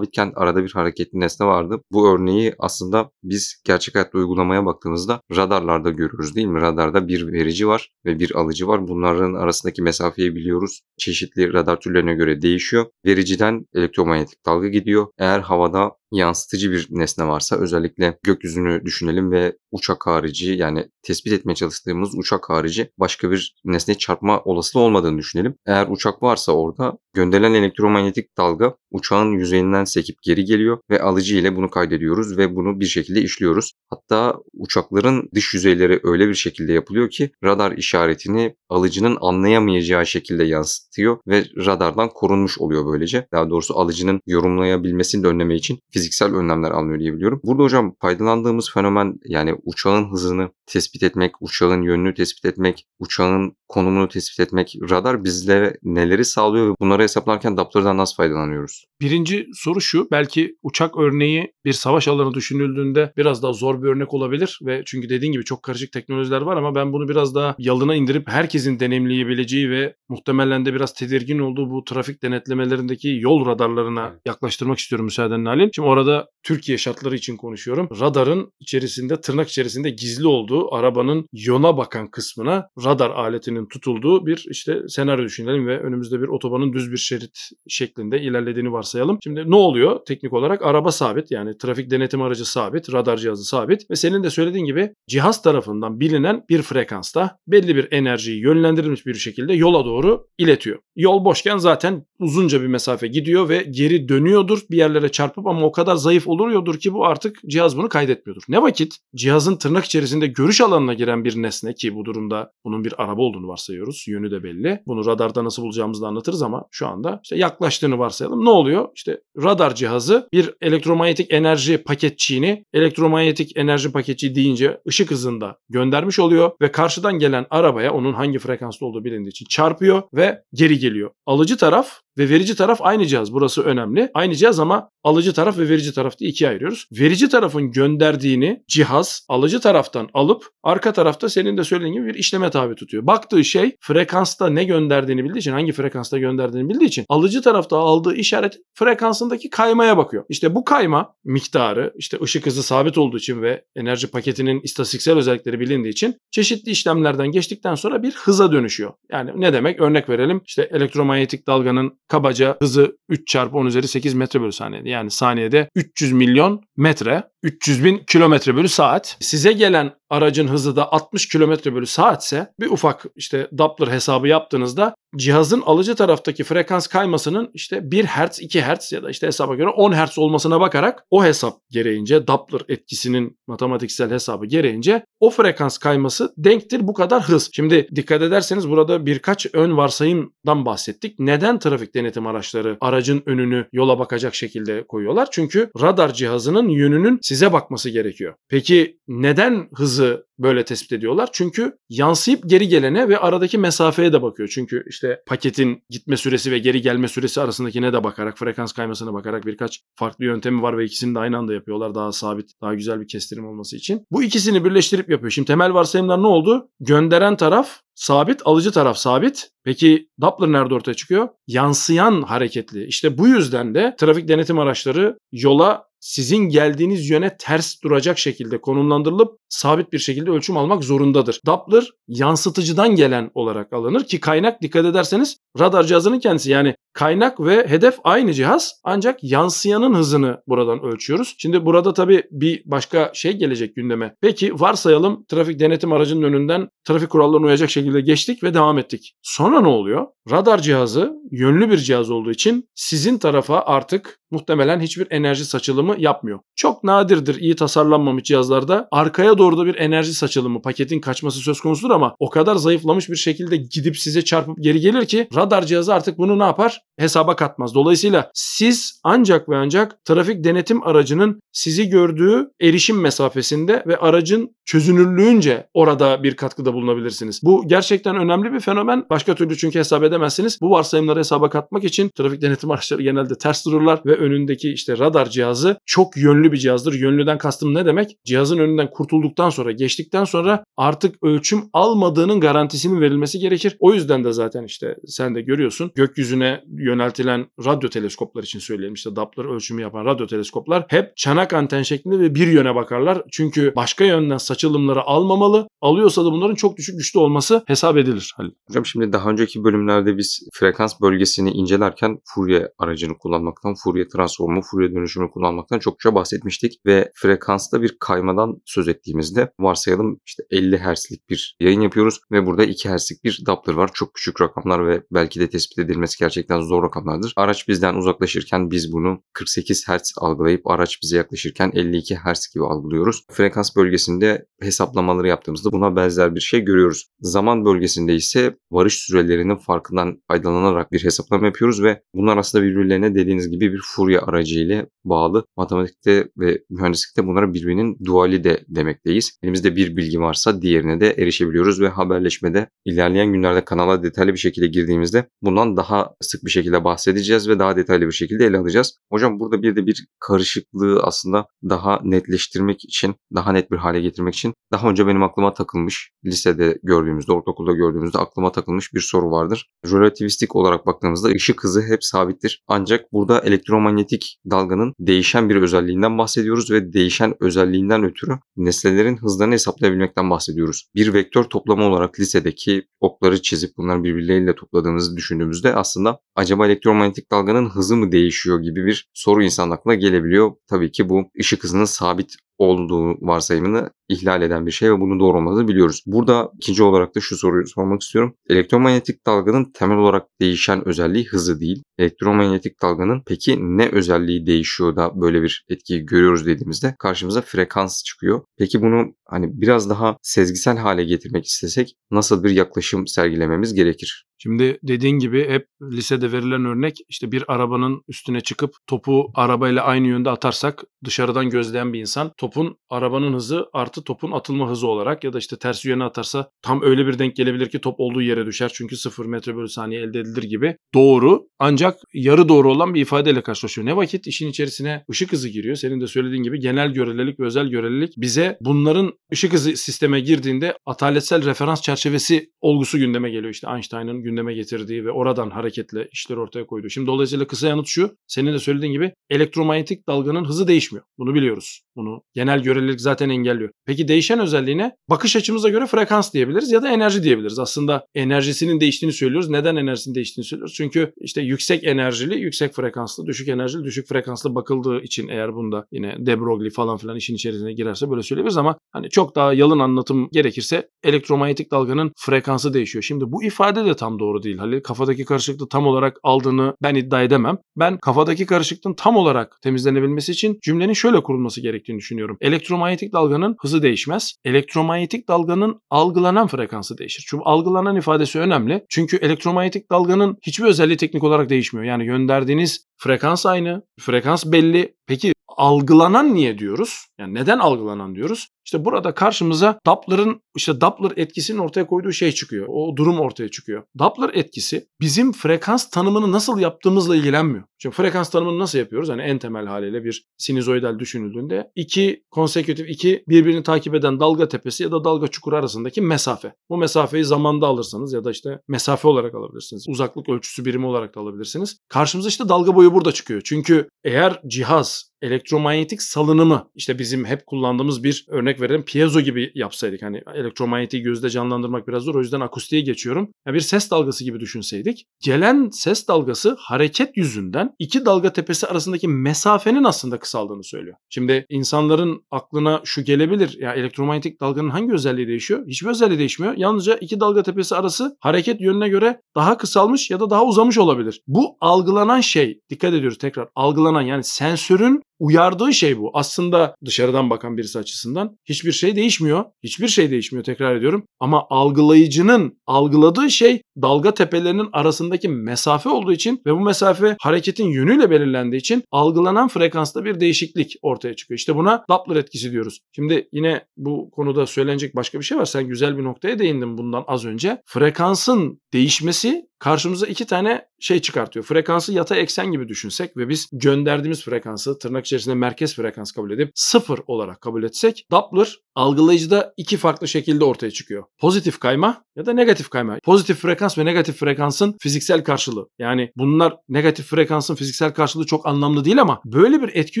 sabitken 0.18 0.42
arada 0.42 0.64
bir 0.64 0.72
hareketli 0.72 1.20
nesne 1.20 1.46
vardı. 1.46 1.80
Bu 1.92 2.08
örneği 2.08 2.54
aslında 2.58 3.10
biz 3.22 3.62
gerçek 3.64 3.94
hayatta 3.94 4.18
uygulamaya 4.18 4.66
baktığımızda 4.66 5.20
radarlarda 5.36 5.90
görüyoruz 5.90 6.36
değil 6.36 6.46
mi? 6.46 6.60
Radarda 6.60 7.08
bir 7.08 7.32
verici 7.32 7.68
var 7.68 7.90
ve 8.06 8.18
bir 8.18 8.34
alıcı 8.34 8.68
var. 8.68 8.88
Bunların 8.88 9.34
arasındaki 9.34 9.82
mesafeyi 9.82 10.34
biliyoruz. 10.34 10.80
Çeşitli 10.98 11.52
radar 11.52 11.80
türlerine 11.80 12.14
göre 12.14 12.42
değişiyor. 12.42 12.86
Vericiden 13.06 13.66
elektromanyetik 13.74 14.46
dalga 14.46 14.68
gidiyor. 14.68 15.06
Eğer 15.18 15.40
havada 15.40 15.90
yansıtıcı 16.12 16.72
bir 16.72 16.86
nesne 16.90 17.28
varsa 17.28 17.56
özellikle 17.56 18.18
gökyüzünü 18.22 18.84
düşünelim 18.84 19.32
ve 19.32 19.56
uçak 19.72 20.06
harici 20.06 20.52
yani 20.52 20.88
tespit 21.02 21.32
etmeye 21.32 21.54
çalıştığımız 21.54 22.10
uçak 22.14 22.50
harici 22.50 22.90
başka 22.98 23.30
bir 23.30 23.56
nesne 23.64 23.94
çarpma 23.94 24.40
olasılığı 24.40 24.82
olmadığını 24.82 25.18
düşünelim. 25.18 25.54
Eğer 25.66 25.86
uçak 25.90 26.22
varsa 26.22 26.52
orada 26.52 26.98
gönderilen 27.14 27.54
elektromanyetik 27.54 28.38
dalga 28.38 28.74
uçağın 28.90 29.32
yüzeyinden 29.32 29.84
sekip 29.84 30.22
geri 30.22 30.44
geliyor 30.44 30.78
ve 30.90 31.02
alıcı 31.02 31.36
ile 31.36 31.56
bunu 31.56 31.70
kaydediyoruz 31.70 32.38
ve 32.38 32.56
bunu 32.56 32.80
bir 32.80 32.86
şekilde 32.86 33.22
işliyoruz. 33.22 33.72
Hatta 33.90 34.36
uçakların 34.52 35.28
dış 35.34 35.54
yüzeyleri 35.54 36.00
öyle 36.02 36.28
bir 36.28 36.34
şekilde 36.34 36.72
yapılıyor 36.72 37.10
ki 37.10 37.30
radar 37.44 37.72
işaretini 37.72 38.56
alıcının 38.68 39.18
anlayamayacağı 39.20 40.06
şekilde 40.06 40.44
yansıtıyor 40.44 41.18
ve 41.28 41.44
radardan 41.66 42.08
korunmuş 42.08 42.58
oluyor 42.58 42.86
böylece. 42.86 43.28
Daha 43.32 43.50
doğrusu 43.50 43.78
alıcının 43.78 44.20
yorumlayabilmesini 44.26 45.22
de 45.22 45.26
önlemek 45.26 45.58
için 45.58 45.78
fiziksel 45.98 46.34
önlemler 46.34 46.70
alınıyor 46.70 46.98
diye 47.00 47.14
biliyorum. 47.14 47.40
Burada 47.44 47.62
hocam 47.62 47.94
faydalandığımız 48.00 48.70
fenomen 48.70 49.18
yani 49.24 49.54
uçağın 49.64 50.12
hızını 50.12 50.50
tespit 50.66 51.02
etmek, 51.02 51.32
uçağın 51.40 51.82
yönünü 51.82 52.14
tespit 52.14 52.44
etmek, 52.44 52.86
uçağın 52.98 53.56
konumunu 53.68 54.08
tespit 54.08 54.40
etmek, 54.40 54.76
radar 54.90 55.24
bizlere 55.24 55.76
neleri 55.82 56.24
sağlıyor 56.24 56.70
ve 56.70 56.74
bunları 56.80 57.02
hesaplarken 57.02 57.56
Doppler'dan 57.56 57.96
nasıl 57.96 58.16
faydalanıyoruz? 58.16 58.84
Birinci 59.00 59.46
soru 59.54 59.80
şu, 59.80 60.08
belki 60.10 60.56
uçak 60.62 60.98
örneği 60.98 61.52
bir 61.64 61.72
savaş 61.72 62.08
alanı 62.08 62.34
düşünüldüğünde 62.34 63.12
biraz 63.16 63.42
daha 63.42 63.52
zor 63.52 63.82
bir 63.82 63.88
örnek 63.88 64.14
olabilir 64.14 64.58
ve 64.62 64.82
çünkü 64.86 65.08
dediğin 65.08 65.32
gibi 65.32 65.44
çok 65.44 65.62
karışık 65.62 65.92
teknolojiler 65.92 66.40
var 66.40 66.56
ama 66.56 66.74
ben 66.74 66.92
bunu 66.92 67.08
biraz 67.08 67.34
daha 67.34 67.54
yalına 67.58 67.94
indirip 67.94 68.28
herkesin 68.28 68.80
deneyimleyebileceği 68.80 69.70
ve 69.70 69.94
muhtemelen 70.08 70.66
de 70.66 70.74
biraz 70.74 70.94
tedirgin 70.94 71.38
olduğu 71.38 71.70
bu 71.70 71.84
trafik 71.84 72.22
denetlemelerindeki 72.22 73.18
yol 73.20 73.46
radarlarına 73.46 74.14
yaklaştırmak 74.26 74.78
istiyorum 74.78 75.04
müsaadenle 75.04 75.48
Halim. 75.48 75.70
Şimdi 75.74 75.88
orada 75.88 76.28
Türkiye 76.42 76.78
şartları 76.78 77.16
için 77.16 77.36
konuşuyorum. 77.36 77.88
Radarın 78.00 78.52
içerisinde 78.60 79.20
tırnak 79.20 79.48
içerisinde 79.48 79.90
gizli 79.90 80.26
olduğu 80.26 80.74
arabanın 80.74 81.26
yona 81.32 81.76
bakan 81.76 82.10
kısmına 82.10 82.68
radar 82.84 83.10
aletinin 83.10 83.57
hareketinin 83.58 83.68
tutulduğu 83.68 84.26
bir 84.26 84.46
işte 84.50 84.88
senaryo 84.88 85.24
düşünelim 85.24 85.66
ve 85.66 85.80
önümüzde 85.80 86.20
bir 86.20 86.28
otobanın 86.28 86.72
düz 86.72 86.92
bir 86.92 86.96
şerit 86.96 87.38
şeklinde 87.68 88.20
ilerlediğini 88.20 88.72
varsayalım. 88.72 89.18
Şimdi 89.24 89.50
ne 89.50 89.54
oluyor 89.56 90.00
teknik 90.06 90.32
olarak? 90.32 90.62
Araba 90.62 90.92
sabit 90.92 91.30
yani 91.30 91.58
trafik 91.58 91.90
denetim 91.90 92.22
aracı 92.22 92.50
sabit, 92.50 92.92
radar 92.92 93.16
cihazı 93.16 93.44
sabit 93.44 93.90
ve 93.90 93.96
senin 93.96 94.22
de 94.22 94.30
söylediğin 94.30 94.66
gibi 94.66 94.92
cihaz 95.08 95.42
tarafından 95.42 96.00
bilinen 96.00 96.44
bir 96.48 96.62
frekansta 96.62 97.38
belli 97.46 97.76
bir 97.76 97.88
enerjiyi 97.90 98.42
yönlendirilmiş 98.42 99.06
bir 99.06 99.14
şekilde 99.14 99.54
yola 99.54 99.84
doğru 99.84 100.26
iletiyor. 100.38 100.78
Yol 100.96 101.24
boşken 101.24 101.58
zaten 101.58 102.04
uzunca 102.20 102.62
bir 102.62 102.66
mesafe 102.66 103.06
gidiyor 103.06 103.48
ve 103.48 103.66
geri 103.70 104.08
dönüyordur 104.08 104.60
bir 104.70 104.76
yerlere 104.76 105.08
çarpıp 105.08 105.46
ama 105.46 105.66
o 105.66 105.72
kadar 105.72 105.96
zayıf 105.96 106.28
oluyordur 106.28 106.78
ki 106.78 106.94
bu 106.94 107.06
artık 107.06 107.36
cihaz 107.46 107.76
bunu 107.76 107.88
kaydetmiyordur. 107.88 108.42
Ne 108.48 108.62
vakit 108.62 108.96
cihazın 109.16 109.56
tırnak 109.56 109.84
içerisinde 109.84 110.26
görüş 110.26 110.60
alanına 110.60 110.94
giren 110.94 111.24
bir 111.24 111.42
nesne 111.42 111.74
ki 111.74 111.94
bu 111.94 112.04
durumda 112.04 112.52
bunun 112.64 112.84
bir 112.84 113.02
araba 113.02 113.22
olduğunu 113.22 113.47
varsayıyoruz. 113.48 114.04
Yönü 114.08 114.30
de 114.30 114.42
belli. 114.42 114.82
Bunu 114.86 115.06
radarda 115.06 115.44
nasıl 115.44 115.62
bulacağımızı 115.62 116.02
da 116.02 116.06
anlatırız 116.06 116.42
ama 116.42 116.64
şu 116.70 116.86
anda 116.86 117.20
işte 117.22 117.36
yaklaştığını 117.36 117.98
varsayalım. 117.98 118.44
Ne 118.44 118.50
oluyor? 118.50 118.88
İşte 118.94 119.20
radar 119.42 119.74
cihazı 119.74 120.28
bir 120.32 120.54
elektromanyetik 120.60 121.32
enerji 121.32 121.78
paketçiğini 121.78 122.64
elektromanyetik 122.72 123.56
enerji 123.56 123.92
paketçiği 123.92 124.34
deyince 124.34 124.80
ışık 124.88 125.10
hızında 125.10 125.58
göndermiş 125.68 126.18
oluyor 126.18 126.50
ve 126.62 126.72
karşıdan 126.72 127.18
gelen 127.18 127.46
arabaya 127.50 127.94
onun 127.94 128.12
hangi 128.12 128.38
frekansta 128.38 128.86
olduğu 128.86 129.04
bilindiği 129.04 129.30
için 129.30 129.46
çarpıyor 129.46 130.02
ve 130.14 130.42
geri 130.54 130.78
geliyor. 130.78 131.10
Alıcı 131.26 131.56
taraf 131.56 132.00
ve 132.18 132.28
verici 132.28 132.56
taraf 132.56 132.78
aynı 132.82 133.06
cihaz. 133.06 133.32
Burası 133.32 133.62
önemli. 133.62 134.10
Aynı 134.14 134.34
cihaz 134.34 134.60
ama 134.60 134.90
alıcı 135.04 135.32
taraf 135.32 135.58
ve 135.58 135.68
verici 135.68 135.94
taraf 135.94 136.18
diye 136.18 136.30
ikiye 136.30 136.50
ayırıyoruz. 136.50 136.86
Verici 136.92 137.28
tarafın 137.28 137.70
gönderdiğini 137.70 138.62
cihaz 138.68 139.26
alıcı 139.28 139.60
taraftan 139.60 140.08
alıp 140.14 140.44
arka 140.62 140.92
tarafta 140.92 141.28
senin 141.28 141.56
de 141.56 141.64
söylediğin 141.64 141.94
gibi 141.94 142.06
bir 142.06 142.14
işleme 142.14 142.50
tabi 142.50 142.74
tutuyor. 142.74 143.06
Baktığı 143.06 143.44
şey 143.44 143.76
frekansta 143.80 144.50
ne 144.50 144.64
gönderdiğini 144.64 145.24
bildiği 145.24 145.38
için, 145.38 145.52
hangi 145.52 145.72
frekansta 145.72 146.18
gönderdiğini 146.18 146.68
bildiği 146.68 146.86
için 146.86 147.04
alıcı 147.08 147.42
tarafta 147.42 147.76
aldığı 147.76 148.14
işaret 148.14 148.58
frekansındaki 148.74 149.50
kaymaya 149.50 149.96
bakıyor. 149.96 150.24
İşte 150.28 150.54
bu 150.54 150.64
kayma 150.64 151.14
miktarı 151.24 151.92
işte 151.96 152.18
ışık 152.22 152.46
hızı 152.46 152.62
sabit 152.62 152.98
olduğu 152.98 153.16
için 153.16 153.42
ve 153.42 153.64
enerji 153.76 154.06
paketinin 154.06 154.60
istatistiksel 154.60 155.16
özellikleri 155.16 155.60
bilindiği 155.60 155.90
için 155.90 156.16
çeşitli 156.30 156.70
işlemlerden 156.70 157.28
geçtikten 157.28 157.74
sonra 157.74 158.02
bir 158.02 158.12
hıza 158.12 158.52
dönüşüyor. 158.52 158.92
Yani 159.12 159.30
ne 159.36 159.52
demek? 159.52 159.80
Örnek 159.80 160.08
verelim. 160.08 160.40
İşte 160.46 160.68
elektromanyetik 160.72 161.46
dalganın 161.46 161.98
kabaca 162.08 162.56
hızı 162.62 162.98
3 163.08 163.26
çarpı 163.26 163.56
10 163.56 163.66
üzeri 163.66 163.88
8 163.88 164.14
metre 164.14 164.40
bölü 164.40 164.52
saniye. 164.52 164.82
Yani 164.84 165.10
saniyede 165.10 165.68
300 165.74 166.12
milyon 166.12 166.62
metre, 166.76 167.24
300 167.42 167.84
bin 167.84 167.98
kilometre 167.98 168.56
bölü 168.56 168.68
saat. 168.68 169.16
Size 169.20 169.52
gelen 169.52 169.92
aracın 170.10 170.48
hızı 170.48 170.76
da 170.76 170.92
60 170.92 171.28
kilometre 171.28 171.74
bölü 171.74 171.86
saatse 171.86 172.52
bir 172.60 172.70
ufak 172.70 173.06
işte 173.16 173.48
Doppler 173.58 173.88
hesabı 173.88 174.28
yaptığınızda 174.28 174.94
cihazın 175.16 175.60
alıcı 175.60 175.94
taraftaki 175.94 176.44
frekans 176.44 176.86
kaymasının 176.86 177.50
işte 177.54 177.90
1 177.90 178.04
Hz, 178.04 178.40
2 178.40 178.62
Hz 178.62 178.92
ya 178.92 179.02
da 179.02 179.10
işte 179.10 179.26
hesaba 179.26 179.54
göre 179.54 179.68
10 179.68 179.92
Hz 179.92 180.18
olmasına 180.18 180.60
bakarak 180.60 181.04
o 181.10 181.24
hesap 181.24 181.58
gereğince 181.70 182.26
Doppler 182.26 182.60
etkisinin 182.68 183.38
matematiksel 183.46 184.10
hesabı 184.10 184.46
gereğince 184.46 185.04
o 185.20 185.30
frekans 185.30 185.78
kayması 185.78 186.32
denktir 186.36 186.88
bu 186.88 186.94
kadar 186.94 187.22
hız. 187.22 187.50
Şimdi 187.52 187.88
dikkat 187.94 188.22
ederseniz 188.22 188.68
burada 188.68 189.06
birkaç 189.06 189.46
ön 189.52 189.76
varsayımdan 189.76 190.66
bahsettik. 190.66 191.18
Neden 191.18 191.58
trafik 191.58 191.94
denetim 191.94 192.26
araçları 192.26 192.76
aracın 192.80 193.22
önünü 193.26 193.66
yola 193.72 193.98
bakacak 193.98 194.34
şekilde 194.34 194.86
koyuyorlar? 194.86 195.28
Çünkü 195.30 195.70
radar 195.80 196.12
cihazının 196.12 196.68
yönünün 196.68 197.18
size 197.28 197.52
bakması 197.52 197.90
gerekiyor. 197.90 198.34
Peki 198.48 198.98
neden 199.08 199.68
hızı 199.74 200.26
böyle 200.38 200.64
tespit 200.64 200.92
ediyorlar? 200.92 201.28
Çünkü 201.32 201.78
yansıyıp 201.88 202.48
geri 202.48 202.68
gelene 202.68 203.08
ve 203.08 203.18
aradaki 203.18 203.58
mesafeye 203.58 204.12
de 204.12 204.22
bakıyor. 204.22 204.48
Çünkü 204.48 204.84
işte 204.88 205.22
paketin 205.26 205.82
gitme 205.90 206.16
süresi 206.16 206.52
ve 206.52 206.58
geri 206.58 206.80
gelme 206.80 207.08
süresi 207.08 207.40
arasındakine 207.40 207.92
de 207.92 208.04
bakarak, 208.04 208.38
frekans 208.38 208.72
kaymasına 208.72 209.12
bakarak 209.12 209.46
birkaç 209.46 209.80
farklı 209.94 210.24
yöntemi 210.24 210.62
var 210.62 210.78
ve 210.78 210.84
ikisini 210.84 211.14
de 211.14 211.18
aynı 211.18 211.38
anda 211.38 211.54
yapıyorlar. 211.54 211.94
Daha 211.94 212.12
sabit, 212.12 212.50
daha 212.62 212.74
güzel 212.74 213.00
bir 213.00 213.08
kestirim 213.08 213.46
olması 213.46 213.76
için. 213.76 214.06
Bu 214.10 214.22
ikisini 214.22 214.64
birleştirip 214.64 215.10
yapıyor. 215.10 215.30
Şimdi 215.30 215.46
temel 215.46 215.74
varsayımlar 215.74 216.22
ne 216.22 216.26
oldu? 216.26 216.68
Gönderen 216.80 217.36
taraf 217.36 217.80
sabit, 217.94 218.40
alıcı 218.44 218.72
taraf 218.72 218.96
sabit. 218.96 219.50
Peki 219.64 220.08
Doppler 220.20 220.52
nerede 220.52 220.74
ortaya 220.74 220.94
çıkıyor? 220.94 221.28
Yansıyan 221.46 222.22
hareketli. 222.22 222.86
İşte 222.86 223.18
bu 223.18 223.28
yüzden 223.28 223.74
de 223.74 223.94
trafik 223.98 224.28
denetim 224.28 224.58
araçları 224.58 225.18
yola 225.32 225.87
sizin 226.00 226.48
geldiğiniz 226.48 227.10
yöne 227.10 227.36
ters 227.36 227.82
duracak 227.82 228.18
şekilde 228.18 228.60
konumlandırılıp 228.60 229.40
sabit 229.48 229.92
bir 229.92 229.98
şekilde 229.98 230.30
ölçüm 230.30 230.56
almak 230.56 230.84
zorundadır. 230.84 231.40
Doppler 231.46 231.90
yansıtıcıdan 232.08 232.94
gelen 232.96 233.30
olarak 233.34 233.72
alınır 233.72 234.04
ki 234.04 234.20
kaynak 234.20 234.62
dikkat 234.62 234.84
ederseniz 234.84 235.36
radar 235.58 235.84
cihazının 235.84 236.18
kendisi 236.18 236.50
yani 236.50 236.74
kaynak 236.92 237.40
ve 237.40 237.68
hedef 237.68 237.98
aynı 238.04 238.32
cihaz 238.32 238.80
ancak 238.84 239.24
yansıyanın 239.24 239.94
hızını 239.94 240.42
buradan 240.48 240.82
ölçüyoruz. 240.82 241.34
Şimdi 241.38 241.66
burada 241.66 241.92
tabii 241.92 242.22
bir 242.30 242.62
başka 242.66 243.10
şey 243.14 243.32
gelecek 243.32 243.76
gündeme. 243.76 244.14
Peki 244.20 244.54
varsayalım 244.54 245.24
trafik 245.28 245.60
denetim 245.60 245.92
aracının 245.92 246.22
önünden 246.22 246.68
trafik 246.84 247.10
kurallarına 247.10 247.46
uyacak 247.46 247.70
şekilde 247.70 248.00
geçtik 248.00 248.42
ve 248.42 248.54
devam 248.54 248.78
ettik. 248.78 249.14
Sonra 249.22 249.60
ne 249.60 249.68
oluyor? 249.68 250.06
Radar 250.30 250.58
cihazı 250.58 251.12
yönlü 251.30 251.70
bir 251.70 251.76
cihaz 251.76 252.10
olduğu 252.10 252.30
için 252.30 252.68
sizin 252.74 253.18
tarafa 253.18 253.62
artık 253.62 254.18
muhtemelen 254.30 254.80
hiçbir 254.80 255.06
enerji 255.10 255.44
saçılımı 255.44 255.94
yapmıyor. 255.98 256.38
Çok 256.56 256.84
nadirdir 256.84 257.34
iyi 257.34 257.56
tasarlanmamış 257.56 258.24
cihazlarda 258.24 258.88
arkaya 258.92 259.37
doğru 259.38 259.58
da 259.58 259.66
bir 259.66 259.74
enerji 259.74 260.14
saçılımı 260.14 260.62
paketin 260.62 261.00
kaçması 261.00 261.38
söz 261.38 261.60
konusudur 261.60 261.90
ama 261.90 262.14
o 262.18 262.30
kadar 262.30 262.56
zayıflamış 262.56 263.08
bir 263.08 263.16
şekilde 263.16 263.56
gidip 263.56 263.96
size 263.96 264.24
çarpıp 264.24 264.56
geri 264.60 264.80
gelir 264.80 265.06
ki 265.06 265.28
radar 265.36 265.66
cihazı 265.66 265.94
artık 265.94 266.18
bunu 266.18 266.38
ne 266.38 266.42
yapar? 266.44 266.80
Hesaba 266.98 267.36
katmaz. 267.36 267.74
Dolayısıyla 267.74 268.30
siz 268.34 269.00
ancak 269.04 269.48
ve 269.48 269.56
ancak 269.56 270.04
trafik 270.04 270.44
denetim 270.44 270.86
aracının 270.86 271.40
sizi 271.52 271.88
gördüğü 271.88 272.50
erişim 272.60 273.00
mesafesinde 273.00 273.82
ve 273.86 273.96
aracın 273.96 274.56
çözünürlüğünce 274.64 275.68
orada 275.74 276.22
bir 276.22 276.36
katkıda 276.36 276.74
bulunabilirsiniz. 276.74 277.40
Bu 277.42 277.68
gerçekten 277.68 278.16
önemli 278.16 278.52
bir 278.52 278.60
fenomen. 278.60 279.04
Başka 279.10 279.34
türlü 279.34 279.56
çünkü 279.56 279.78
hesap 279.78 280.02
edemezsiniz. 280.02 280.58
Bu 280.60 280.70
varsayımları 280.70 281.18
hesaba 281.18 281.50
katmak 281.50 281.84
için 281.84 282.10
trafik 282.16 282.42
denetim 282.42 282.70
araçları 282.78 283.02
genelde 283.02 283.38
ters 283.38 283.66
dururlar 283.66 284.00
ve 284.06 284.16
önündeki 284.16 284.72
işte 284.72 284.98
radar 284.98 285.30
cihazı 285.30 285.76
çok 285.86 286.16
yönlü 286.16 286.52
bir 286.52 286.56
cihazdır. 286.56 286.94
Yönlüden 286.94 287.38
kastım 287.38 287.74
ne 287.74 287.86
demek? 287.86 288.16
Cihazın 288.24 288.58
önünden 288.58 288.90
kurtulduktan 289.28 289.50
sonra, 289.50 289.72
geçtikten 289.72 290.24
sonra 290.24 290.64
artık 290.76 291.14
ölçüm 291.22 291.62
almadığının 291.72 292.40
garantisinin 292.40 293.00
verilmesi 293.00 293.38
gerekir. 293.38 293.76
O 293.80 293.94
yüzden 293.94 294.24
de 294.24 294.32
zaten 294.32 294.64
işte 294.64 294.96
sen 295.06 295.34
de 295.34 295.42
görüyorsun 295.42 295.90
gökyüzüne 295.94 296.62
yöneltilen 296.68 297.46
radyo 297.64 297.88
teleskoplar 297.88 298.42
için 298.42 298.58
söyleyelim 298.58 298.94
işte 298.94 299.16
Doppler 299.16 299.44
ölçümü 299.44 299.82
yapan 299.82 300.04
radyo 300.04 300.26
teleskoplar 300.26 300.84
hep 300.88 301.16
çanak 301.16 301.52
anten 301.52 301.82
şeklinde 301.82 302.18
ve 302.18 302.34
bir 302.34 302.46
yöne 302.46 302.74
bakarlar. 302.74 303.22
Çünkü 303.32 303.72
başka 303.76 304.04
yönden 304.04 304.38
saçılımları 304.38 305.02
almamalı. 305.02 305.68
Alıyorsa 305.80 306.24
da 306.24 306.32
bunların 306.32 306.54
çok 306.54 306.76
düşük 306.76 306.98
güçlü 306.98 307.18
olması 307.18 307.62
hesap 307.66 307.96
edilir. 307.96 308.34
Halil. 308.36 308.50
Hocam 308.68 308.86
şimdi 308.86 309.12
daha 309.12 309.30
önceki 309.30 309.64
bölümlerde 309.64 310.16
biz 310.16 310.48
frekans 310.52 311.00
bölgesini 311.00 311.50
incelerken 311.50 312.18
Fourier 312.24 312.68
aracını 312.78 313.18
kullanmaktan, 313.18 313.74
Fourier 313.84 314.08
transformu, 314.08 314.62
Fourier 314.70 314.94
dönüşümü 314.94 315.30
kullanmaktan 315.30 315.78
çokça 315.78 316.14
bahsetmiştik 316.14 316.72
ve 316.86 317.10
frekansta 317.14 317.82
bir 317.82 317.96
kaymadan 318.00 318.60
söz 318.64 318.88
ettiğimizde 319.18 319.52
varsayalım 319.60 320.20
işte 320.26 320.42
50 320.50 320.78
Hz'lik 320.78 321.30
bir 321.30 321.56
yayın 321.60 321.80
yapıyoruz 321.80 322.20
ve 322.32 322.46
burada 322.46 322.64
2 322.64 322.88
Hz'lik 322.88 323.24
bir 323.24 323.42
Doppler 323.46 323.74
var. 323.74 323.90
Çok 323.94 324.14
küçük 324.14 324.40
rakamlar 324.40 324.88
ve 324.88 325.02
belki 325.12 325.40
de 325.40 325.48
tespit 325.48 325.78
edilmesi 325.78 326.18
gerçekten 326.18 326.60
zor 326.60 326.82
rakamlardır. 326.82 327.32
Araç 327.36 327.68
bizden 327.68 327.94
uzaklaşırken 327.94 328.70
biz 328.70 328.92
bunu 328.92 329.22
48 329.32 329.88
Hz 329.88 330.12
algılayıp 330.18 330.66
araç 330.66 330.98
bize 331.02 331.16
yaklaşırken 331.16 331.72
52 331.74 332.16
Hz 332.16 332.54
gibi 332.54 332.64
algılıyoruz. 332.64 333.24
Frekans 333.30 333.76
bölgesinde 333.76 334.46
hesaplamaları 334.60 335.28
yaptığımızda 335.28 335.72
buna 335.72 335.96
benzer 335.96 336.34
bir 336.34 336.40
şey 336.40 336.60
görüyoruz. 336.60 337.06
Zaman 337.20 337.64
bölgesinde 337.64 338.14
ise 338.14 338.56
varış 338.70 338.94
sürelerinin 338.94 339.56
farkından 339.56 340.22
faydalanarak 340.28 340.92
bir 340.92 341.04
hesaplama 341.04 341.46
yapıyoruz 341.46 341.82
ve 341.82 342.02
bunlar 342.14 342.36
aslında 342.36 342.64
birbirlerine 342.64 343.14
dediğiniz 343.14 343.50
gibi 343.50 343.72
bir 343.72 343.80
Fourier 343.94 344.22
aracı 344.22 344.60
ile 344.60 344.86
bağlı. 345.04 345.44
Matematikte 345.56 346.28
ve 346.36 346.58
mühendislikte 346.70 347.26
bunlara 347.26 347.54
birbirinin 347.54 347.98
duali 348.04 348.44
de 348.44 348.64
demekteyiz. 349.08 349.38
Elimizde 349.42 349.76
bir 349.76 349.96
bilgi 349.96 350.20
varsa 350.20 350.62
diğerine 350.62 351.00
de 351.00 351.10
erişebiliyoruz 351.10 351.80
ve 351.80 351.88
haberleşmede 351.88 352.68
ilerleyen 352.84 353.32
günlerde 353.32 353.64
kanala 353.64 354.02
detaylı 354.02 354.32
bir 354.32 354.38
şekilde 354.38 354.66
girdiğimizde 354.66 355.28
bundan 355.42 355.76
daha 355.76 356.14
sık 356.20 356.44
bir 356.44 356.50
şekilde 356.50 356.84
bahsedeceğiz 356.84 357.48
ve 357.48 357.58
daha 357.58 357.76
detaylı 357.76 358.06
bir 358.06 358.12
şekilde 358.12 358.46
ele 358.46 358.58
alacağız. 358.58 358.98
Hocam 359.12 359.40
burada 359.40 359.62
bir 359.62 359.76
de 359.76 359.86
bir 359.86 360.06
karışıklığı 360.20 361.02
aslında 361.02 361.46
daha 361.68 362.00
netleştirmek 362.04 362.84
için, 362.84 363.14
daha 363.34 363.52
net 363.52 363.70
bir 363.70 363.76
hale 363.76 364.00
getirmek 364.00 364.34
için 364.34 364.54
daha 364.72 364.90
önce 364.90 365.06
benim 365.06 365.22
aklıma 365.22 365.54
takılmış, 365.54 366.10
lisede 366.24 366.78
gördüğümüzde, 366.82 367.32
ortaokulda 367.32 367.72
gördüğümüzde 367.72 368.18
aklıma 368.18 368.52
takılmış 368.52 368.94
bir 368.94 369.00
soru 369.00 369.30
vardır. 369.30 369.66
Relativistik 369.86 370.56
olarak 370.56 370.86
baktığımızda 370.86 371.28
ışık 371.28 371.64
hızı 371.64 371.82
hep 371.82 372.04
sabittir. 372.04 372.64
Ancak 372.68 373.12
burada 373.12 373.40
elektromanyetik 373.40 374.38
dalganın 374.50 374.94
değişen 375.00 375.48
bir 375.48 375.56
özelliğinden 375.56 376.18
bahsediyoruz 376.18 376.70
ve 376.70 376.92
değişen 376.92 377.34
özelliğinden 377.40 378.04
ötürü 378.04 378.38
nesnelerin 378.56 378.97
nesnelerin 378.98 379.16
hızlarını 379.16 379.54
hesaplayabilmekten 379.54 380.30
bahsediyoruz. 380.30 380.90
Bir 380.94 381.14
vektör 381.14 381.44
toplama 381.44 381.84
olarak 381.84 382.20
lisedeki 382.20 382.82
okları 383.00 383.42
çizip 383.42 383.76
bunları 383.76 384.04
birbirleriyle 384.04 384.54
topladığımızı 384.54 385.16
düşündüğümüzde 385.16 385.74
aslında 385.74 386.20
acaba 386.34 386.66
elektromanyetik 386.66 387.30
dalganın 387.30 387.70
hızı 387.70 387.96
mı 387.96 388.12
değişiyor 388.12 388.60
gibi 388.60 388.86
bir 388.86 389.10
soru 389.14 389.42
insan 389.44 389.70
aklına 389.70 389.94
gelebiliyor. 389.94 390.52
Tabii 390.66 390.92
ki 390.92 391.08
bu 391.08 391.30
ışık 391.40 391.64
hızının 391.64 391.84
sabit 391.84 392.36
olduğu 392.58 393.26
varsayımını 393.26 393.90
ihlal 394.08 394.42
eden 394.42 394.66
bir 394.66 394.70
şey 394.70 394.92
ve 394.92 395.00
bunu 395.00 395.20
doğru 395.20 395.38
olmadığını 395.38 395.68
biliyoruz. 395.68 396.02
Burada 396.06 396.50
ikinci 396.56 396.82
olarak 396.82 397.14
da 397.14 397.20
şu 397.20 397.36
soruyu 397.36 397.66
sormak 397.66 398.02
istiyorum. 398.02 398.34
Elektromanyetik 398.48 399.26
dalganın 399.26 399.72
temel 399.74 399.98
olarak 399.98 400.26
değişen 400.40 400.88
özelliği 400.88 401.24
hızı 401.24 401.60
değil. 401.60 401.82
Elektromanyetik 401.98 402.82
dalganın 402.82 403.22
peki 403.26 403.56
ne 403.60 403.88
özelliği 403.88 404.46
değişiyor 404.46 404.96
da 404.96 405.20
böyle 405.20 405.42
bir 405.42 405.64
etkiyi 405.68 406.06
görüyoruz 406.06 406.46
dediğimizde 406.46 406.94
karşımıza 406.98 407.40
frekans 407.40 408.04
çıkıyor. 408.04 408.40
Peki 408.58 408.82
bunu 408.82 409.14
hani 409.26 409.60
biraz 409.60 409.90
daha 409.90 410.16
sezgisel 410.22 410.76
hale 410.76 411.04
getirmek 411.04 411.44
istesek 411.44 411.94
nasıl 412.10 412.44
bir 412.44 412.50
yaklaşım 412.50 413.06
sergilememiz 413.06 413.74
gerekir? 413.74 414.28
Şimdi 414.38 414.78
dediğin 414.82 415.18
gibi 415.18 415.48
hep 415.48 415.66
lisede 415.82 416.32
verilen 416.32 416.64
örnek 416.64 416.96
işte 417.08 417.32
bir 417.32 417.44
arabanın 417.48 418.02
üstüne 418.08 418.40
çıkıp 418.40 418.74
topu 418.86 419.30
arabayla 419.34 419.84
aynı 419.84 420.06
yönde 420.06 420.30
atarsak 420.30 420.84
dışarıdan 421.04 421.50
gözleyen 421.50 421.92
bir 421.92 422.00
insan 422.00 422.32
topun 422.36 422.76
arabanın 422.90 423.32
hızı 423.32 423.66
artı 423.72 424.04
topun 424.04 424.32
atılma 424.32 424.70
hızı 424.70 424.86
olarak 424.86 425.24
ya 425.24 425.32
da 425.32 425.38
işte 425.38 425.56
ters 425.56 425.84
yöne 425.84 426.04
atarsa 426.04 426.50
tam 426.62 426.82
öyle 426.82 427.06
bir 427.06 427.18
denk 427.18 427.36
gelebilir 427.36 427.68
ki 427.68 427.80
top 427.80 428.00
olduğu 428.00 428.22
yere 428.22 428.46
düşer 428.46 428.70
çünkü 428.74 428.96
0 428.96 429.26
metre 429.26 429.56
bölü 429.56 429.68
saniye 429.68 430.00
elde 430.00 430.20
edilir 430.20 430.42
gibi. 430.42 430.76
Doğru 430.94 431.48
ancak 431.58 431.96
yarı 432.14 432.48
doğru 432.48 432.72
olan 432.72 432.94
bir 432.94 433.00
ifadeyle 433.00 433.42
karşılaşıyor. 433.42 433.86
Ne 433.86 433.96
vakit 433.96 434.26
işin 434.26 434.48
içerisine 434.48 435.04
ışık 435.10 435.32
hızı 435.32 435.48
giriyor. 435.48 435.76
Senin 435.76 436.00
de 436.00 436.06
söylediğin 436.06 436.42
gibi 436.42 436.60
genel 436.60 436.92
görelilik 436.92 437.40
ve 437.40 437.44
özel 437.44 437.66
görelilik 437.66 438.12
bize 438.16 438.58
bunların 438.60 439.12
ışık 439.32 439.52
hızı 439.52 439.76
sisteme 439.76 440.20
girdiğinde 440.20 440.78
ataletsel 440.86 441.44
referans 441.44 441.82
çerçevesi 441.82 442.50
olgusu 442.60 442.98
gündeme 442.98 443.30
geliyor. 443.30 443.52
İşte 443.52 443.68
Einstein'ın 443.74 444.22
gündeme 444.28 444.54
getirdiği 444.54 445.04
ve 445.04 445.10
oradan 445.10 445.50
hareketle 445.50 446.08
işleri 446.12 446.40
ortaya 446.40 446.66
koyduğu. 446.66 446.88
Şimdi 446.88 447.06
dolayısıyla 447.06 447.46
kısa 447.46 447.68
yanıt 447.68 447.86
şu. 447.86 448.16
Senin 448.26 448.52
de 448.52 448.58
söylediğin 448.58 448.92
gibi 448.92 449.12
elektromanyetik 449.30 450.08
dalganın 450.08 450.44
hızı 450.44 450.68
değişmiyor. 450.68 451.04
Bunu 451.18 451.34
biliyoruz. 451.34 451.80
Bunu 451.96 452.22
genel 452.34 452.62
görelilik 452.62 453.00
zaten 453.00 453.28
engelliyor. 453.30 453.70
Peki 453.86 454.08
değişen 454.08 454.40
özelliğine 454.40 454.92
bakış 455.10 455.36
açımıza 455.36 455.68
göre 455.68 455.86
frekans 455.86 456.34
diyebiliriz 456.34 456.70
ya 456.72 456.82
da 456.82 456.88
enerji 456.88 457.22
diyebiliriz. 457.22 457.58
Aslında 457.58 458.06
enerjisinin 458.14 458.80
değiştiğini 458.80 459.12
söylüyoruz. 459.12 459.50
Neden 459.50 459.76
enerjisinin 459.76 460.14
değiştiğini 460.14 460.46
söylüyoruz? 460.46 460.74
Çünkü 460.74 461.12
işte 461.20 461.40
yüksek 461.40 461.84
enerjili, 461.84 462.40
yüksek 462.40 462.74
frekanslı, 462.74 463.26
düşük 463.26 463.48
enerjili, 463.48 463.84
düşük 463.84 464.08
frekanslı 464.08 464.54
bakıldığı 464.54 465.00
için 465.00 465.28
eğer 465.28 465.54
bunda 465.54 465.86
yine 465.92 466.26
De 466.26 466.40
Broglie 466.40 466.70
falan 466.70 466.96
filan 466.96 467.16
işin 467.16 467.34
içerisine 467.34 467.72
girerse 467.72 468.10
böyle 468.10 468.22
söyleyebiliriz 468.22 468.56
ama 468.56 468.78
hani 468.92 469.10
çok 469.10 469.36
daha 469.36 469.52
yalın 469.52 469.78
anlatım 469.78 470.28
gerekirse 470.32 470.88
elektromanyetik 471.02 471.70
dalganın 471.70 472.12
frekansı 472.16 472.74
değişiyor. 472.74 473.02
Şimdi 473.02 473.24
bu 473.28 473.44
ifade 473.44 473.84
de 473.84 473.94
tam 473.94 474.17
doğru 474.18 474.42
değil 474.42 474.58
Halil. 474.58 474.80
Kafadaki 474.80 475.24
karışıklığı 475.24 475.68
tam 475.68 475.86
olarak 475.86 476.16
aldığını 476.22 476.74
ben 476.82 476.94
iddia 476.94 477.22
edemem. 477.22 477.58
Ben 477.76 477.98
kafadaki 477.98 478.46
karışıklığın 478.46 478.94
tam 478.94 479.16
olarak 479.16 479.58
temizlenebilmesi 479.62 480.32
için 480.32 480.58
cümlenin 480.62 480.92
şöyle 480.92 481.22
kurulması 481.22 481.60
gerektiğini 481.60 481.98
düşünüyorum. 481.98 482.36
Elektromanyetik 482.40 483.12
dalganın 483.12 483.56
hızı 483.60 483.82
değişmez. 483.82 484.34
Elektromanyetik 484.44 485.28
dalganın 485.28 485.80
algılanan 485.90 486.46
frekansı 486.46 486.98
değişir. 486.98 487.24
Çünkü 487.28 487.42
algılanan 487.44 487.96
ifadesi 487.96 488.38
önemli. 488.38 488.84
Çünkü 488.88 489.16
elektromanyetik 489.16 489.90
dalganın 489.90 490.36
hiçbir 490.42 490.64
özelliği 490.64 490.96
teknik 490.96 491.24
olarak 491.24 491.50
değişmiyor. 491.50 491.86
Yani 491.86 492.04
gönderdiğiniz 492.04 492.86
frekans 492.96 493.46
aynı, 493.46 493.82
frekans 494.00 494.46
belli. 494.46 494.94
Peki 495.06 495.32
algılanan 495.56 496.34
niye 496.34 496.58
diyoruz? 496.58 497.06
Yani 497.18 497.34
neden 497.34 497.58
algılanan 497.58 498.14
diyoruz? 498.14 498.48
İşte 498.68 498.84
burada 498.84 499.14
karşımıza 499.14 499.78
Doppler'ın 499.86 500.42
işte 500.56 500.80
Doppler 500.80 501.12
etkisinin 501.16 501.58
ortaya 501.58 501.86
koyduğu 501.86 502.12
şey 502.12 502.32
çıkıyor. 502.32 502.66
O 502.68 502.96
durum 502.96 503.20
ortaya 503.20 503.48
çıkıyor. 503.48 503.82
Doppler 503.98 504.30
etkisi 504.34 504.86
bizim 505.00 505.32
frekans 505.32 505.90
tanımını 505.90 506.32
nasıl 506.32 506.58
yaptığımızla 506.58 507.16
ilgilenmiyor. 507.16 507.64
Şimdi 507.78 507.96
frekans 507.96 508.30
tanımını 508.30 508.58
nasıl 508.58 508.78
yapıyoruz? 508.78 509.08
Hani 509.08 509.22
en 509.22 509.38
temel 509.38 509.66
haliyle 509.66 510.04
bir 510.04 510.24
sinüzoidal 510.38 510.98
düşünüldüğünde 510.98 511.70
iki 511.74 512.24
konsekütif 512.30 512.88
iki 512.90 513.24
birbirini 513.28 513.62
takip 513.62 513.94
eden 513.94 514.20
dalga 514.20 514.48
tepesi 514.48 514.82
ya 514.82 514.92
da 514.92 515.04
dalga 515.04 515.28
çukuru 515.28 515.56
arasındaki 515.56 516.00
mesafe. 516.00 516.54
Bu 516.70 516.76
mesafeyi 516.76 517.24
zamanda 517.24 517.66
alırsanız 517.66 518.12
ya 518.12 518.24
da 518.24 518.30
işte 518.30 518.60
mesafe 518.68 519.08
olarak 519.08 519.34
alabilirsiniz. 519.34 519.84
Uzaklık 519.88 520.28
ölçüsü 520.28 520.64
birimi 520.64 520.86
olarak 520.86 521.14
da 521.14 521.20
alabilirsiniz. 521.20 521.78
Karşımıza 521.88 522.28
işte 522.28 522.48
dalga 522.48 522.74
boyu 522.74 522.94
burada 522.94 523.12
çıkıyor. 523.12 523.40
Çünkü 523.44 523.88
eğer 524.04 524.40
cihaz 524.46 525.12
elektromanyetik 525.22 526.02
salınımı 526.02 526.70
işte 526.74 526.98
bizim 526.98 527.24
hep 527.24 527.46
kullandığımız 527.46 528.04
bir 528.04 528.24
örnek 528.28 528.57
verelim 528.60 528.84
piezo 528.84 529.20
gibi 529.20 529.52
yapsaydık 529.54 530.02
hani 530.02 530.22
elektromanyetiği 530.34 531.02
gözde 531.02 531.30
canlandırmak 531.30 531.88
biraz 531.88 532.02
zor 532.02 532.14
o 532.14 532.20
yüzden 532.20 532.40
akustiğe 532.40 532.82
geçiyorum. 532.82 533.28
Yani 533.46 533.54
bir 533.54 533.60
ses 533.60 533.90
dalgası 533.90 534.24
gibi 534.24 534.40
düşünseydik 534.40 535.06
gelen 535.24 535.70
ses 535.72 536.08
dalgası 536.08 536.56
hareket 536.58 537.16
yüzünden 537.16 537.74
iki 537.78 538.06
dalga 538.06 538.32
tepesi 538.32 538.66
arasındaki 538.66 539.08
mesafenin 539.08 539.84
aslında 539.84 540.18
kısaldığını 540.18 540.64
söylüyor. 540.64 540.96
Şimdi 541.08 541.46
insanların 541.48 542.22
aklına 542.30 542.80
şu 542.84 543.04
gelebilir 543.04 543.58
ya 543.60 543.74
elektromanyetik 543.74 544.40
dalganın 544.40 544.70
hangi 544.70 544.92
özelliği 544.92 545.28
değişiyor? 545.28 545.66
Hiçbir 545.66 545.88
özelliği 545.88 546.18
değişmiyor. 546.18 546.54
Yalnızca 546.56 546.94
iki 546.94 547.20
dalga 547.20 547.42
tepesi 547.42 547.76
arası 547.76 548.16
hareket 548.20 548.60
yönüne 548.60 548.88
göre 548.88 549.20
daha 549.34 549.56
kısalmış 549.56 550.10
ya 550.10 550.20
da 550.20 550.30
daha 550.30 550.44
uzamış 550.44 550.78
olabilir. 550.78 551.22
Bu 551.26 551.56
algılanan 551.60 552.20
şey 552.20 552.60
dikkat 552.70 552.94
ediyoruz 552.94 553.18
tekrar 553.18 553.48
algılanan 553.54 554.02
yani 554.02 554.24
sensörün 554.24 555.02
uyardığı 555.18 555.72
şey 555.72 555.98
bu. 555.98 556.10
Aslında 556.14 556.74
dışarıdan 556.84 557.30
bakan 557.30 557.56
birisi 557.56 557.78
açısından 557.78 558.36
hiçbir 558.48 558.72
şey 558.72 558.96
değişmiyor. 558.96 559.44
Hiçbir 559.62 559.88
şey 559.88 560.10
değişmiyor 560.10 560.44
tekrar 560.44 560.76
ediyorum. 560.76 561.04
Ama 561.20 561.46
algılayıcının 561.50 562.58
algıladığı 562.66 563.30
şey 563.30 563.62
dalga 563.82 564.14
tepelerinin 564.14 564.68
arasındaki 564.72 565.28
mesafe 565.28 565.88
olduğu 565.88 566.12
için 566.12 566.42
ve 566.46 566.54
bu 566.54 566.60
mesafe 566.60 567.16
hareketin 567.20 567.68
yönüyle 567.68 568.10
belirlendiği 568.10 568.60
için 568.60 568.82
algılanan 568.90 569.48
frekansta 569.48 570.04
bir 570.04 570.20
değişiklik 570.20 570.76
ortaya 570.82 571.16
çıkıyor. 571.16 571.38
İşte 571.38 571.56
buna 571.56 571.84
Doppler 571.90 572.16
etkisi 572.16 572.52
diyoruz. 572.52 572.78
Şimdi 572.94 573.28
yine 573.32 573.64
bu 573.76 574.10
konuda 574.10 574.46
söylenecek 574.46 574.96
başka 574.96 575.18
bir 575.18 575.24
şey 575.24 575.38
var. 575.38 575.44
Sen 575.44 575.68
güzel 575.68 575.98
bir 575.98 576.04
noktaya 576.04 576.38
değindin 576.38 576.78
bundan 576.78 577.04
az 577.06 577.24
önce. 577.24 577.62
Frekansın 577.66 578.60
değişmesi 578.72 579.48
karşımıza 579.58 580.06
iki 580.06 580.26
tane 580.26 580.64
şey 580.80 581.00
çıkartıyor. 581.00 581.44
Frekansı 581.44 581.92
yatay 581.92 582.20
eksen 582.20 582.52
gibi 582.52 582.68
düşünsek 582.68 583.16
ve 583.16 583.28
biz 583.28 583.48
gönderdiğimiz 583.52 584.24
frekansı 584.24 584.78
tırnak 584.78 585.06
içerisinde 585.06 585.34
merkez 585.34 585.74
frekans 585.74 586.12
kabul 586.12 586.30
edip 586.30 586.50
sıfır 586.54 587.00
olarak 587.06 587.40
kabul 587.40 587.62
etsek 587.62 588.06
Doppler 588.10 588.58
algılayıcıda 588.74 589.52
iki 589.56 589.76
farklı 589.76 590.08
şekilde 590.08 590.44
ortaya 590.44 590.70
çıkıyor. 590.70 591.04
Pozitif 591.20 591.58
kayma 591.58 592.04
ya 592.16 592.26
da 592.26 592.32
negatif 592.32 592.68
kayma. 592.68 592.98
Pozitif 593.04 593.38
frekans 593.38 593.78
ve 593.78 593.84
negatif 593.84 594.16
frekansın 594.16 594.76
fiziksel 594.80 595.24
karşılığı. 595.24 595.66
Yani 595.78 596.10
bunlar 596.16 596.56
negatif 596.68 597.06
frekansın 597.06 597.54
fiziksel 597.54 597.94
karşılığı 597.94 598.26
çok 598.26 598.46
anlamlı 598.46 598.84
değil 598.84 599.00
ama 599.00 599.20
böyle 599.24 599.62
bir 599.62 599.70
etki 599.74 600.00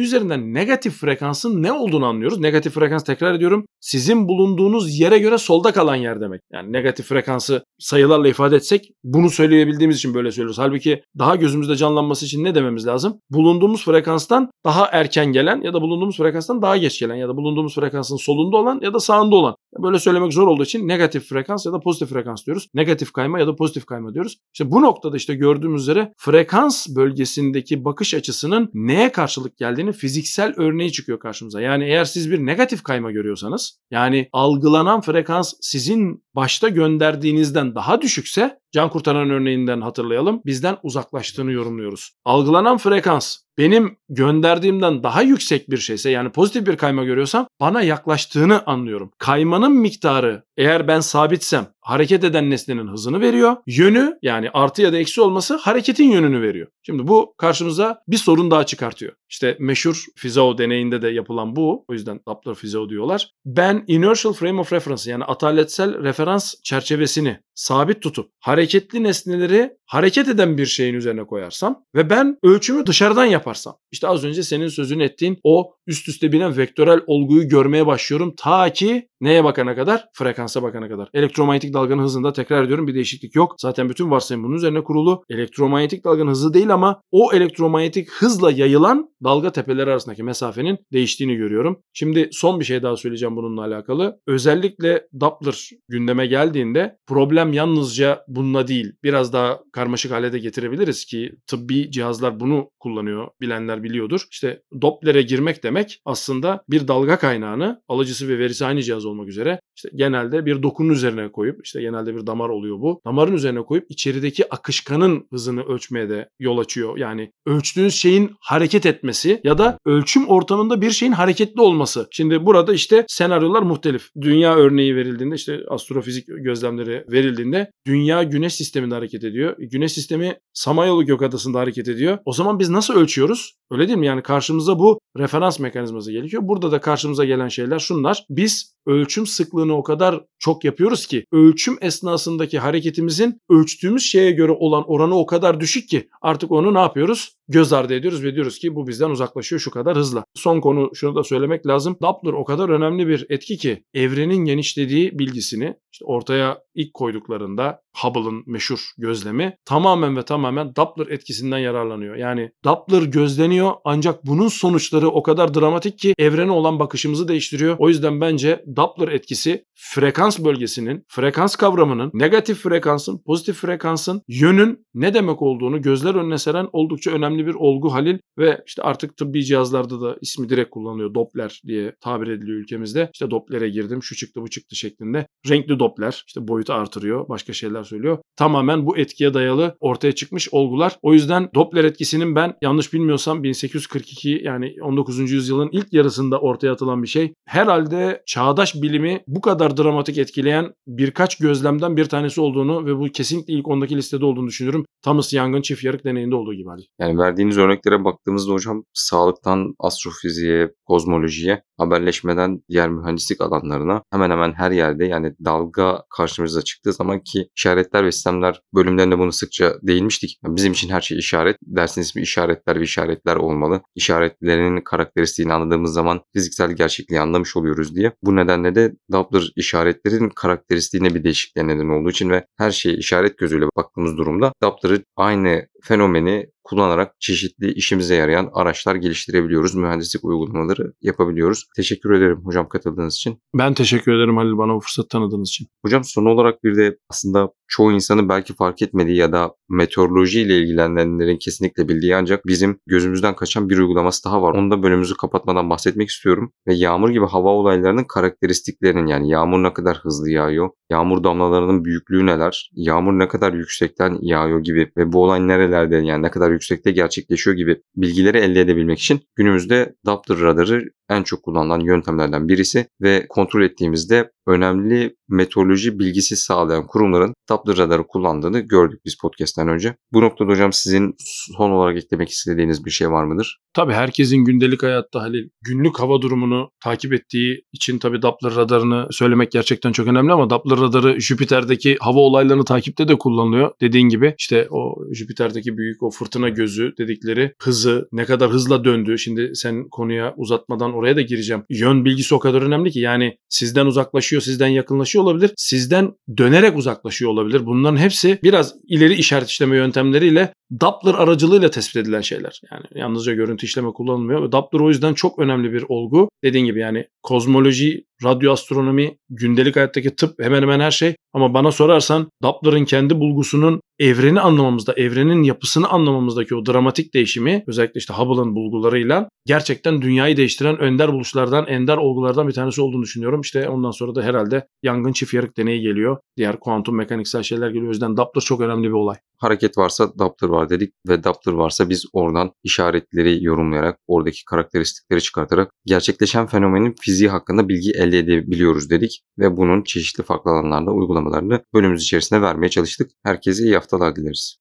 üzerinden 0.00 0.54
negatif 0.54 0.94
frekansın 0.94 1.62
ne 1.62 1.72
olduğunu 1.72 2.06
anlıyoruz. 2.06 2.38
Negatif 2.38 2.74
frekans 2.74 3.04
tekrar 3.04 3.34
ediyorum 3.34 3.66
sizin 3.80 4.28
bulunduğunuz 4.28 4.98
yere 4.98 5.18
göre 5.18 5.38
solda 5.38 5.72
kalan 5.72 5.96
yer 5.96 6.20
demek. 6.20 6.40
Yani 6.52 6.72
negatif 6.72 7.06
frekansı 7.06 7.64
sayılarla 7.78 8.28
ifade 8.28 8.56
etsek 8.56 8.90
bunu 9.04 9.30
söyleyebildiğimiz 9.30 9.96
için 9.96 10.14
böyle 10.14 10.32
söylüyoruz. 10.32 10.58
Halbuki 10.68 11.02
daha 11.18 11.36
gözümüzde 11.36 11.76
canlanması 11.76 12.26
için 12.26 12.44
ne 12.44 12.54
dememiz 12.54 12.86
lazım? 12.86 13.20
Bulunduğumuz 13.30 13.84
frekanstan 13.84 14.50
daha 14.64 14.86
erken 14.86 15.26
gelen 15.26 15.60
ya 15.60 15.74
da 15.74 15.82
bulunduğumuz 15.82 16.16
frekanstan 16.16 16.62
daha 16.62 16.76
geç 16.76 17.00
gelen 17.00 17.14
ya 17.14 17.28
da 17.28 17.36
bulunduğumuz 17.36 17.74
frekansın 17.74 18.16
solunda 18.16 18.56
olan 18.56 18.80
ya 18.82 18.94
da 18.94 19.00
sağında 19.00 19.36
olan. 19.36 19.54
Böyle 19.82 19.98
söylemek 19.98 20.32
zor 20.32 20.46
olduğu 20.46 20.62
için 20.62 20.88
negatif 20.88 21.28
frekans 21.28 21.66
ya 21.66 21.72
da 21.72 21.80
pozitif 21.80 22.08
frekans 22.08 22.46
diyoruz. 22.46 22.68
Negatif 22.74 23.12
kayma 23.12 23.40
ya 23.40 23.46
da 23.46 23.56
pozitif 23.56 23.86
kayma 23.86 24.14
diyoruz. 24.14 24.36
İşte 24.54 24.70
bu 24.70 24.82
noktada 24.82 25.16
işte 25.16 25.34
gördüğümüz 25.34 25.82
üzere 25.82 26.12
frekans 26.16 26.88
bölgesindeki 26.88 27.84
bakış 27.84 28.14
açısının 28.14 28.70
neye 28.74 29.12
karşılık 29.12 29.56
geldiğini 29.56 29.92
fiziksel 29.92 30.54
örneği 30.56 30.92
çıkıyor 30.92 31.18
karşımıza. 31.18 31.60
Yani 31.60 31.84
eğer 31.84 32.04
siz 32.04 32.30
bir 32.30 32.46
negatif 32.46 32.82
kayma 32.82 33.10
görüyorsanız 33.12 33.78
yani 33.90 34.28
algılanan 34.32 35.00
frekans 35.00 35.54
sizin 35.60 36.22
başta 36.34 36.68
gönderdiğinizden 36.68 37.74
daha 37.74 38.02
düşükse 38.02 38.58
can 38.72 38.90
kurtaran 38.90 39.30
örneğinden 39.30 39.80
hatırlayalım. 39.80 40.42
Bizden 40.46 40.76
uzaklaştığını 40.82 41.52
yorumluyoruz. 41.52 42.10
Algılanan 42.24 42.78
frekans 42.78 43.38
benim 43.58 43.96
gönderdiğimden 44.08 45.02
daha 45.02 45.22
yüksek 45.22 45.70
bir 45.70 45.78
şeyse 45.78 46.10
yani 46.10 46.32
pozitif 46.32 46.66
bir 46.66 46.76
kayma 46.76 47.04
görüyorsam 47.04 47.46
bana 47.60 47.82
yaklaştığını 47.82 48.66
anlıyorum. 48.66 49.10
Kaymanın 49.18 49.72
miktarı 49.72 50.42
eğer 50.56 50.88
ben 50.88 51.00
sabitsem 51.00 51.66
hareket 51.80 52.24
eden 52.24 52.50
nesnenin 52.50 52.88
hızını 52.88 53.20
veriyor. 53.20 53.56
Yönü 53.66 54.18
yani 54.22 54.50
artı 54.50 54.82
ya 54.82 54.92
da 54.92 54.98
eksi 54.98 55.20
olması 55.20 55.56
hareketin 55.56 56.10
yönünü 56.10 56.42
veriyor. 56.42 56.68
Şimdi 56.82 57.08
bu 57.08 57.34
karşımıza 57.38 58.02
bir 58.08 58.16
sorun 58.16 58.50
daha 58.50 58.66
çıkartıyor. 58.66 59.12
İşte 59.28 59.56
meşhur 59.60 60.04
Fizao 60.16 60.58
deneyinde 60.58 61.02
de 61.02 61.08
yapılan 61.08 61.56
bu. 61.56 61.84
O 61.88 61.92
yüzden 61.92 62.20
Doppler 62.28 62.54
Fizao 62.54 62.88
diyorlar. 62.88 63.30
Ben 63.46 63.84
inertial 63.86 64.32
frame 64.32 64.60
of 64.60 64.72
reference 64.72 65.10
yani 65.10 65.24
ataletsel 65.24 66.02
referans 66.02 66.54
çerçevesini 66.62 67.40
sabit 67.54 68.02
tutup 68.02 68.30
hareketli 68.40 69.02
nesneleri 69.02 69.72
hareket 69.86 70.28
eden 70.28 70.58
bir 70.58 70.66
şeyin 70.66 70.94
üzerine 70.94 71.24
koyarsam 71.24 71.84
ve 71.94 72.10
ben 72.10 72.38
ölçümü 72.42 72.86
dışarıdan 72.86 73.24
yaparsam 73.24 73.47
yaparsam. 73.48 73.78
İşte 73.92 74.08
az 74.08 74.24
önce 74.24 74.42
senin 74.42 74.68
sözünü 74.68 75.04
ettiğin 75.04 75.40
o 75.42 75.74
üst 75.86 76.08
üste 76.08 76.32
binen 76.32 76.56
vektörel 76.56 77.00
olguyu 77.06 77.48
görmeye 77.48 77.86
başlıyorum. 77.86 78.34
Ta 78.36 78.72
ki 78.72 79.07
neye 79.20 79.44
bakana 79.44 79.76
kadar? 79.76 80.04
Frekansa 80.12 80.62
bakana 80.62 80.88
kadar. 80.88 81.08
Elektromanyetik 81.14 81.74
dalganın 81.74 82.02
hızında 82.02 82.32
tekrar 82.32 82.64
ediyorum 82.64 82.86
bir 82.86 82.94
değişiklik 82.94 83.34
yok. 83.34 83.54
Zaten 83.58 83.88
bütün 83.88 84.10
varsayım 84.10 84.44
bunun 84.44 84.54
üzerine 84.54 84.84
kurulu. 84.84 85.24
Elektromanyetik 85.28 86.04
dalganın 86.04 86.30
hızı 86.30 86.54
değil 86.54 86.74
ama 86.74 87.02
o 87.10 87.32
elektromanyetik 87.32 88.10
hızla 88.10 88.50
yayılan 88.50 89.10
dalga 89.24 89.52
tepeleri 89.52 89.90
arasındaki 89.90 90.22
mesafenin 90.22 90.78
değiştiğini 90.92 91.36
görüyorum. 91.36 91.82
Şimdi 91.92 92.28
son 92.32 92.60
bir 92.60 92.64
şey 92.64 92.82
daha 92.82 92.96
söyleyeceğim 92.96 93.36
bununla 93.36 93.64
alakalı. 93.64 94.20
Özellikle 94.26 95.06
Doppler 95.20 95.70
gündeme 95.88 96.26
geldiğinde 96.26 96.98
problem 97.06 97.52
yalnızca 97.52 98.24
bununla 98.28 98.68
değil. 98.68 98.92
Biraz 99.02 99.32
daha 99.32 99.60
karmaşık 99.72 100.12
hale 100.12 100.32
de 100.32 100.38
getirebiliriz 100.38 101.04
ki 101.04 101.32
tıbbi 101.46 101.90
cihazlar 101.90 102.40
bunu 102.40 102.70
kullanıyor. 102.80 103.28
Bilenler 103.40 103.82
biliyordur. 103.82 104.26
İşte 104.30 104.62
Doppler'e 104.82 105.22
girmek 105.22 105.64
demek 105.64 106.00
aslında 106.04 106.64
bir 106.70 106.88
dalga 106.88 107.18
kaynağını 107.18 107.82
alıcısı 107.88 108.28
ve 108.28 108.38
verisi 108.38 108.66
aynı 108.66 108.82
cihaz 108.82 109.06
olmak 109.08 109.28
üzere 109.28 109.60
işte 109.76 109.88
genelde 109.94 110.46
bir 110.46 110.62
dokunun 110.62 110.92
üzerine 110.92 111.32
koyup 111.32 111.60
işte 111.64 111.80
genelde 111.80 112.16
bir 112.16 112.26
damar 112.26 112.48
oluyor 112.48 112.80
bu. 112.80 113.00
Damarın 113.06 113.34
üzerine 113.34 113.62
koyup 113.62 113.86
içerideki 113.88 114.54
akışkanın 114.54 115.26
hızını 115.32 115.62
ölçmeye 115.62 116.08
de 116.08 116.28
yol 116.38 116.58
açıyor. 116.58 116.96
Yani 116.96 117.32
ölçtüğünüz 117.46 117.94
şeyin 117.94 118.30
hareket 118.40 118.86
etmesi 118.86 119.40
ya 119.44 119.58
da 119.58 119.78
ölçüm 119.86 120.28
ortamında 120.28 120.80
bir 120.80 120.90
şeyin 120.90 121.12
hareketli 121.12 121.60
olması. 121.60 122.08
Şimdi 122.10 122.46
burada 122.46 122.72
işte 122.72 123.04
senaryolar 123.08 123.62
muhtelif. 123.62 124.08
Dünya 124.20 124.56
örneği 124.56 124.96
verildiğinde 124.96 125.34
işte 125.34 125.60
astrofizik 125.68 126.26
gözlemleri 126.28 127.04
verildiğinde 127.12 127.70
dünya 127.86 128.22
güneş 128.22 128.54
sisteminde 128.54 128.94
hareket 128.94 129.24
ediyor. 129.24 129.56
Güneş 129.58 129.92
sistemi 129.92 130.36
Samanyolu 130.52 131.06
Gökadası'nda 131.06 131.58
hareket 131.58 131.88
ediyor. 131.88 132.18
O 132.24 132.32
zaman 132.32 132.58
biz 132.58 132.68
nasıl 132.68 132.94
ölçüyoruz? 132.94 133.54
Öyle 133.70 133.88
değil 133.88 133.98
mi? 133.98 134.06
Yani 134.06 134.22
karşımıza 134.22 134.78
bu 134.78 135.00
referans 135.18 135.58
mekanizması 135.58 136.12
geliyor. 136.12 136.42
Burada 136.44 136.72
da 136.72 136.80
karşımıza 136.80 137.24
gelen 137.24 137.48
şeyler 137.48 137.78
şunlar. 137.78 138.24
Biz 138.30 138.74
ölçüm 138.88 139.26
sıklığını 139.26 139.76
o 139.76 139.82
kadar 139.82 140.24
çok 140.38 140.64
yapıyoruz 140.64 141.06
ki 141.06 141.24
ölçüm 141.32 141.78
esnasındaki 141.80 142.58
hareketimizin 142.58 143.40
ölçtüğümüz 143.50 144.02
şeye 144.02 144.30
göre 144.30 144.52
olan 144.52 144.84
oranı 144.86 145.18
o 145.18 145.26
kadar 145.26 145.60
düşük 145.60 145.88
ki 145.88 146.08
artık 146.22 146.52
onu 146.52 146.74
ne 146.74 146.78
yapıyoruz? 146.78 147.32
Göz 147.48 147.72
ardı 147.72 147.94
ediyoruz 147.94 148.24
ve 148.24 148.34
diyoruz 148.34 148.58
ki 148.58 148.74
bu 148.74 148.86
bizden 148.86 149.10
uzaklaşıyor 149.10 149.60
şu 149.60 149.70
kadar 149.70 149.96
hızla. 149.96 150.24
Son 150.34 150.60
konu 150.60 150.90
şunu 150.94 151.14
da 151.14 151.24
söylemek 151.24 151.66
lazım. 151.66 151.96
Doppler 152.02 152.32
o 152.32 152.44
kadar 152.44 152.68
önemli 152.68 153.08
bir 153.08 153.26
etki 153.28 153.56
ki 153.56 153.84
evrenin 153.94 154.44
genişlediği 154.44 155.18
bilgisini 155.18 155.74
işte 155.98 156.04
ortaya 156.04 156.58
ilk 156.74 156.94
koyduklarında 156.94 157.80
Hubble'ın 158.02 158.42
meşhur 158.46 158.90
gözlemi 158.98 159.56
tamamen 159.64 160.16
ve 160.16 160.24
tamamen 160.24 160.76
Doppler 160.76 161.06
etkisinden 161.06 161.58
yararlanıyor. 161.58 162.16
Yani 162.16 162.50
Doppler 162.64 163.02
gözleniyor 163.02 163.72
ancak 163.84 164.26
bunun 164.26 164.48
sonuçları 164.48 165.08
o 165.08 165.22
kadar 165.22 165.54
dramatik 165.54 165.98
ki 165.98 166.14
evrene 166.18 166.50
olan 166.50 166.78
bakışımızı 166.78 167.28
değiştiriyor. 167.28 167.76
O 167.78 167.88
yüzden 167.88 168.20
bence 168.20 168.64
Doppler 168.76 169.08
etkisi 169.08 169.64
frekans 169.80 170.38
bölgesinin, 170.38 171.04
frekans 171.08 171.56
kavramının, 171.56 172.10
negatif 172.14 172.58
frekansın, 172.58 173.22
pozitif 173.26 173.56
frekansın, 173.56 174.22
yönün 174.28 174.86
ne 174.94 175.14
demek 175.14 175.42
olduğunu 175.42 175.82
gözler 175.82 176.14
önüne 176.14 176.38
seren 176.38 176.68
oldukça 176.72 177.10
önemli 177.10 177.46
bir 177.46 177.54
olgu 177.54 177.92
Halil 177.92 178.18
ve 178.38 178.62
işte 178.66 178.82
artık 178.82 179.16
tıbbi 179.16 179.44
cihazlarda 179.44 180.00
da 180.00 180.16
ismi 180.20 180.48
direkt 180.48 180.70
kullanılıyor. 180.70 181.14
Doppler 181.14 181.60
diye 181.66 181.94
tabir 182.00 182.28
ediliyor 182.28 182.58
ülkemizde. 182.58 183.10
İşte 183.12 183.30
Doppler'e 183.30 183.68
girdim, 183.68 184.02
şu 184.02 184.16
çıktı, 184.16 184.42
bu 184.42 184.48
çıktı 184.48 184.76
şeklinde. 184.76 185.26
Renkli 185.48 185.78
Doppler, 185.78 186.24
işte 186.26 186.48
boyutu 186.48 186.72
artırıyor, 186.72 187.28
başka 187.28 187.52
şeyler 187.52 187.82
söylüyor. 187.82 188.18
Tamamen 188.36 188.86
bu 188.86 188.98
etkiye 188.98 189.34
dayalı 189.34 189.76
ortaya 189.80 190.12
çıkmış 190.12 190.48
olgular. 190.52 190.96
O 191.02 191.12
yüzden 191.14 191.50
Doppler 191.54 191.84
etkisinin 191.84 192.34
ben 192.34 192.54
yanlış 192.62 192.92
bilmiyorsam 192.92 193.42
1842 193.42 194.40
yani 194.44 194.74
19. 194.82 195.30
yüzyılın 195.30 195.68
ilk 195.72 195.92
yarısında 195.92 196.40
ortaya 196.40 196.72
atılan 196.72 197.02
bir 197.02 197.08
şey. 197.08 197.32
Herhalde 197.46 198.22
çağdaş 198.26 198.74
bilimi 198.74 199.22
bu 199.26 199.40
kadar 199.40 199.67
dramatik 199.76 200.18
etkileyen 200.18 200.72
birkaç 200.86 201.38
gözlemden 201.38 201.96
bir 201.96 202.04
tanesi 202.04 202.40
olduğunu 202.40 202.86
ve 202.86 202.96
bu 202.98 203.04
kesinlikle 203.04 203.54
ilk 203.54 203.68
ondaki 203.68 203.96
listede 203.96 204.24
olduğunu 204.24 204.46
düşünüyorum. 204.46 204.84
Thomas 205.02 205.34
Young'ın 205.34 205.62
çift 205.62 205.84
yarık 205.84 206.04
deneyinde 206.04 206.34
olduğu 206.34 206.54
gibi. 206.54 206.70
Ali. 206.70 206.82
Yani 207.00 207.18
verdiğiniz 207.18 207.58
örneklere 207.58 208.04
baktığımızda 208.04 208.52
hocam 208.52 208.84
sağlıktan 208.94 209.74
astrofiziğe, 209.78 210.70
kozmolojiye, 210.84 211.62
haberleşmeden 211.78 212.60
diğer 212.68 212.88
mühendislik 212.88 213.40
alanlarına 213.40 214.02
hemen 214.12 214.30
hemen 214.30 214.52
her 214.52 214.70
yerde 214.70 215.04
yani 215.04 215.34
dalga 215.44 216.02
karşımıza 216.16 216.62
çıktığı 216.62 216.92
zaman 216.92 217.20
ki 217.20 217.48
işaretler 217.56 218.04
ve 218.04 218.12
sistemler 218.12 218.60
bölümlerinde 218.74 219.18
bunu 219.18 219.32
sıkça 219.32 219.74
değinmiştik. 219.82 220.38
Yani 220.44 220.56
bizim 220.56 220.72
için 220.72 220.88
her 220.88 221.00
şey 221.00 221.18
işaret. 221.18 221.56
Dersin 221.62 222.00
ismi 222.00 222.22
işaretler 222.22 222.80
ve 222.80 222.84
işaretler 222.84 223.36
olmalı. 223.36 223.80
İşaretlerinin 223.94 224.80
karakteristiğini 224.80 225.52
anladığımız 225.52 225.92
zaman 225.92 226.20
fiziksel 226.32 226.72
gerçekliği 226.72 227.20
anlamış 227.20 227.56
oluyoruz 227.56 227.96
diye. 227.96 228.12
Bu 228.22 228.36
nedenle 228.36 228.74
de 228.74 228.94
Doppler 229.12 229.52
işaretlerin 229.58 230.28
karakteristiğine 230.28 231.14
bir 231.14 231.24
değişikliğe 231.24 231.66
neden 231.66 231.88
olduğu 231.88 232.10
için 232.10 232.30
ve 232.30 232.46
her 232.58 232.70
şeye 232.70 232.96
işaret 232.96 233.38
gözüyle 233.38 233.64
baktığımız 233.76 234.16
durumda 234.18 234.52
Doppler'ı 234.62 235.02
aynı 235.16 235.66
fenomeni 235.82 236.46
kullanarak 236.68 237.20
çeşitli 237.20 237.72
işimize 237.72 238.14
yarayan 238.14 238.50
araçlar 238.52 238.94
geliştirebiliyoruz. 238.94 239.74
Mühendislik 239.74 240.24
uygulamaları 240.24 240.92
yapabiliyoruz. 241.02 241.66
Teşekkür 241.76 242.12
ederim 242.12 242.40
hocam 242.44 242.68
katıldığınız 242.68 243.14
için. 243.14 243.38
Ben 243.54 243.74
teşekkür 243.74 244.12
ederim 244.12 244.36
Halil 244.36 244.58
bana 244.58 244.74
bu 244.74 244.80
fırsat 244.80 245.10
tanıdığınız 245.10 245.48
için. 245.48 245.66
Hocam 245.84 246.04
son 246.04 246.24
olarak 246.24 246.64
bir 246.64 246.76
de 246.76 246.96
aslında 247.10 247.48
çoğu 247.68 247.92
insanın 247.92 248.28
belki 248.28 248.54
fark 248.54 248.82
etmediği 248.82 249.16
ya 249.16 249.32
da 249.32 249.54
meteoroloji 249.68 250.40
ile 250.40 250.58
ilgilenenlerin 250.58 251.38
kesinlikle 251.38 251.88
bildiği 251.88 252.16
ancak 252.16 252.46
bizim 252.46 252.80
gözümüzden 252.86 253.36
kaçan 253.36 253.68
bir 253.68 253.78
uygulaması 253.78 254.24
daha 254.24 254.42
var. 254.42 254.54
Onu 254.54 254.70
da 254.70 254.82
bölümümüzü 254.82 255.16
kapatmadan 255.16 255.70
bahsetmek 255.70 256.08
istiyorum. 256.08 256.52
Ve 256.66 256.74
yağmur 256.74 257.10
gibi 257.10 257.26
hava 257.26 257.48
olaylarının 257.48 258.04
karakteristiklerinin 258.04 259.06
yani 259.06 259.30
yağmur 259.30 259.62
ne 259.62 259.72
kadar 259.72 259.96
hızlı 259.96 260.30
yağıyor, 260.30 260.70
yağmur 260.90 261.24
damlalarının 261.24 261.84
büyüklüğü 261.84 262.26
neler, 262.26 262.70
yağmur 262.74 263.12
ne 263.18 263.28
kadar 263.28 263.52
yüksekten 263.52 264.18
yağıyor 264.20 264.60
gibi 264.60 264.92
ve 264.96 265.12
bu 265.12 265.24
olay 265.24 265.48
nerelerde 265.48 265.67
yani 265.76 266.22
ne 266.22 266.30
kadar 266.30 266.50
yüksekte 266.50 266.90
gerçekleşiyor 266.90 267.56
gibi 267.56 267.82
bilgileri 267.96 268.38
elde 268.38 268.60
edebilmek 268.60 268.98
için 268.98 269.20
günümüzde 269.36 269.94
Doppler 270.06 270.40
radarı 270.40 270.90
en 271.10 271.22
çok 271.22 271.42
kullanılan 271.42 271.80
yöntemlerden 271.80 272.48
birisi 272.48 272.86
ve 273.00 273.26
kontrol 273.28 273.62
ettiğimizde 273.62 274.30
önemli 274.46 275.16
meteoroloji 275.28 275.98
bilgisi 275.98 276.36
sağlayan 276.36 276.86
kurumların 276.86 277.34
Doppler 277.48 277.76
radarı 277.76 278.06
kullandığını 278.06 278.60
gördük 278.60 279.00
biz 279.04 279.16
podcast'ten 279.22 279.68
önce. 279.68 279.96
Bu 280.12 280.20
noktada 280.20 280.50
hocam 280.50 280.72
sizin 280.72 281.14
son 281.56 281.70
olarak 281.70 281.96
eklemek 281.96 282.28
istediğiniz 282.28 282.84
bir 282.84 282.90
şey 282.90 283.10
var 283.10 283.24
mıdır? 283.24 283.58
Tabii 283.74 283.92
herkesin 283.92 284.44
gündelik 284.44 284.82
hayatta 284.82 285.22
Halil 285.22 285.48
günlük 285.62 286.00
hava 286.00 286.22
durumunu 286.22 286.70
takip 286.84 287.12
ettiği 287.12 287.64
için 287.72 287.98
tabii 287.98 288.22
Doppler 288.22 288.54
radarını 288.54 289.06
söylemek 289.10 289.52
gerçekten 289.52 289.92
çok 289.92 290.06
önemli 290.06 290.32
ama 290.32 290.50
Doppler 290.50 290.78
radarı 290.78 291.20
Jüpiter'deki 291.20 291.96
hava 292.00 292.18
olaylarını 292.18 292.64
takipte 292.64 293.08
de 293.08 293.18
kullanılıyor. 293.18 293.70
Dediğin 293.80 294.08
gibi 294.08 294.34
işte 294.38 294.66
o 294.70 294.94
Jüpiter'deki 295.12 295.76
büyük 295.76 296.02
o 296.02 296.10
fırtına 296.10 296.48
gözü 296.48 296.92
dedikleri 296.98 297.54
hızı 297.62 298.08
ne 298.12 298.24
kadar 298.24 298.50
hızla 298.50 298.84
döndü. 298.84 299.18
Şimdi 299.18 299.50
sen 299.54 299.88
konuya 299.88 300.34
uzatmadan 300.36 300.94
oraya 300.98 301.16
da 301.16 301.20
gireceğim. 301.20 301.62
Yön 301.70 302.04
bilgisi 302.04 302.34
o 302.34 302.38
kadar 302.38 302.62
önemli 302.62 302.90
ki 302.90 303.00
yani 303.00 303.36
sizden 303.48 303.86
uzaklaşıyor, 303.86 304.42
sizden 304.42 304.68
yakınlaşıyor 304.68 305.24
olabilir. 305.24 305.52
Sizden 305.56 306.12
dönerek 306.36 306.76
uzaklaşıyor 306.76 307.30
olabilir. 307.30 307.66
Bunların 307.66 307.96
hepsi 307.96 308.38
biraz 308.42 308.74
ileri 308.88 309.14
işaret 309.14 309.48
işleme 309.48 309.76
yöntemleriyle 309.76 310.52
Doppler 310.80 311.14
aracılığıyla 311.14 311.70
tespit 311.70 311.96
edilen 311.96 312.20
şeyler. 312.20 312.60
Yani 312.72 312.84
yalnızca 312.94 313.34
görüntü 313.34 313.66
işleme 313.66 313.92
kullanılmıyor. 313.92 314.52
Doppler 314.52 314.80
o 314.80 314.88
yüzden 314.88 315.14
çok 315.14 315.38
önemli 315.38 315.72
bir 315.72 315.84
olgu. 315.88 316.28
Dediğin 316.44 316.66
gibi 316.66 316.80
yani 316.80 317.06
kozmoloji, 317.22 318.04
radyo 318.24 318.52
astronomi, 318.52 319.18
gündelik 319.30 319.76
hayattaki 319.76 320.16
tıp 320.16 320.42
hemen 320.42 320.62
hemen 320.62 320.80
her 320.80 320.90
şey. 320.90 321.14
Ama 321.32 321.54
bana 321.54 321.72
sorarsan 321.72 322.30
Doppler'ın 322.42 322.84
kendi 322.84 323.20
bulgusunun 323.20 323.80
evreni 323.98 324.40
anlamamızda, 324.40 324.92
evrenin 324.92 325.42
yapısını 325.42 325.88
anlamamızdaki 325.88 326.54
o 326.54 326.66
dramatik 326.66 327.14
değişimi 327.14 327.64
özellikle 327.66 327.98
işte 327.98 328.14
Hubble'ın 328.14 328.54
bulgularıyla 328.54 329.28
gerçekten 329.46 330.02
dünyayı 330.02 330.36
değiştiren 330.36 330.78
önder 330.78 331.12
buluşlardan, 331.12 331.66
ender 331.66 331.96
olgulardan 331.96 332.48
bir 332.48 332.52
tanesi 332.52 332.82
olduğunu 332.82 333.02
düşünüyorum. 333.02 333.40
İşte 333.40 333.68
ondan 333.68 333.90
sonra 333.90 334.14
da 334.14 334.22
herhalde 334.22 334.66
yangın 334.82 335.12
çift 335.12 335.34
yarık 335.34 335.56
deneyi 335.56 335.80
geliyor. 335.80 336.18
Diğer 336.36 336.60
kuantum 336.60 336.96
mekaniksel 336.96 337.42
şeyler 337.42 337.68
geliyor. 337.68 337.86
O 337.86 337.92
yüzden 337.92 338.16
Doppler 338.16 338.42
çok 338.42 338.60
önemli 338.60 338.88
bir 338.88 338.92
olay. 338.92 339.16
Hareket 339.38 339.78
varsa 339.78 340.18
Doppler 340.18 340.48
var 340.48 340.57
dedik 340.70 340.94
ve 341.08 341.24
Doppler 341.24 341.52
varsa 341.52 341.88
biz 341.88 342.04
oradan 342.12 342.52
işaretleri 342.64 343.44
yorumlayarak, 343.44 343.98
oradaki 344.06 344.44
karakteristikleri 344.44 345.22
çıkartarak 345.22 345.72
gerçekleşen 345.86 346.46
fenomenin 346.46 346.94
fiziği 347.00 347.28
hakkında 347.28 347.68
bilgi 347.68 347.90
elde 347.90 348.18
edebiliyoruz 348.18 348.90
dedik 348.90 349.22
ve 349.38 349.56
bunun 349.56 349.82
çeşitli 349.82 350.24
farklı 350.24 350.50
alanlarda 350.50 350.90
uygulamalarını 350.90 351.64
bölümümüz 351.74 352.02
içerisinde 352.02 352.42
vermeye 352.42 352.68
çalıştık. 352.68 353.10
Herkese 353.24 353.64
iyi 353.64 353.74
haftalar 353.74 354.16
dileriz. 354.16 354.56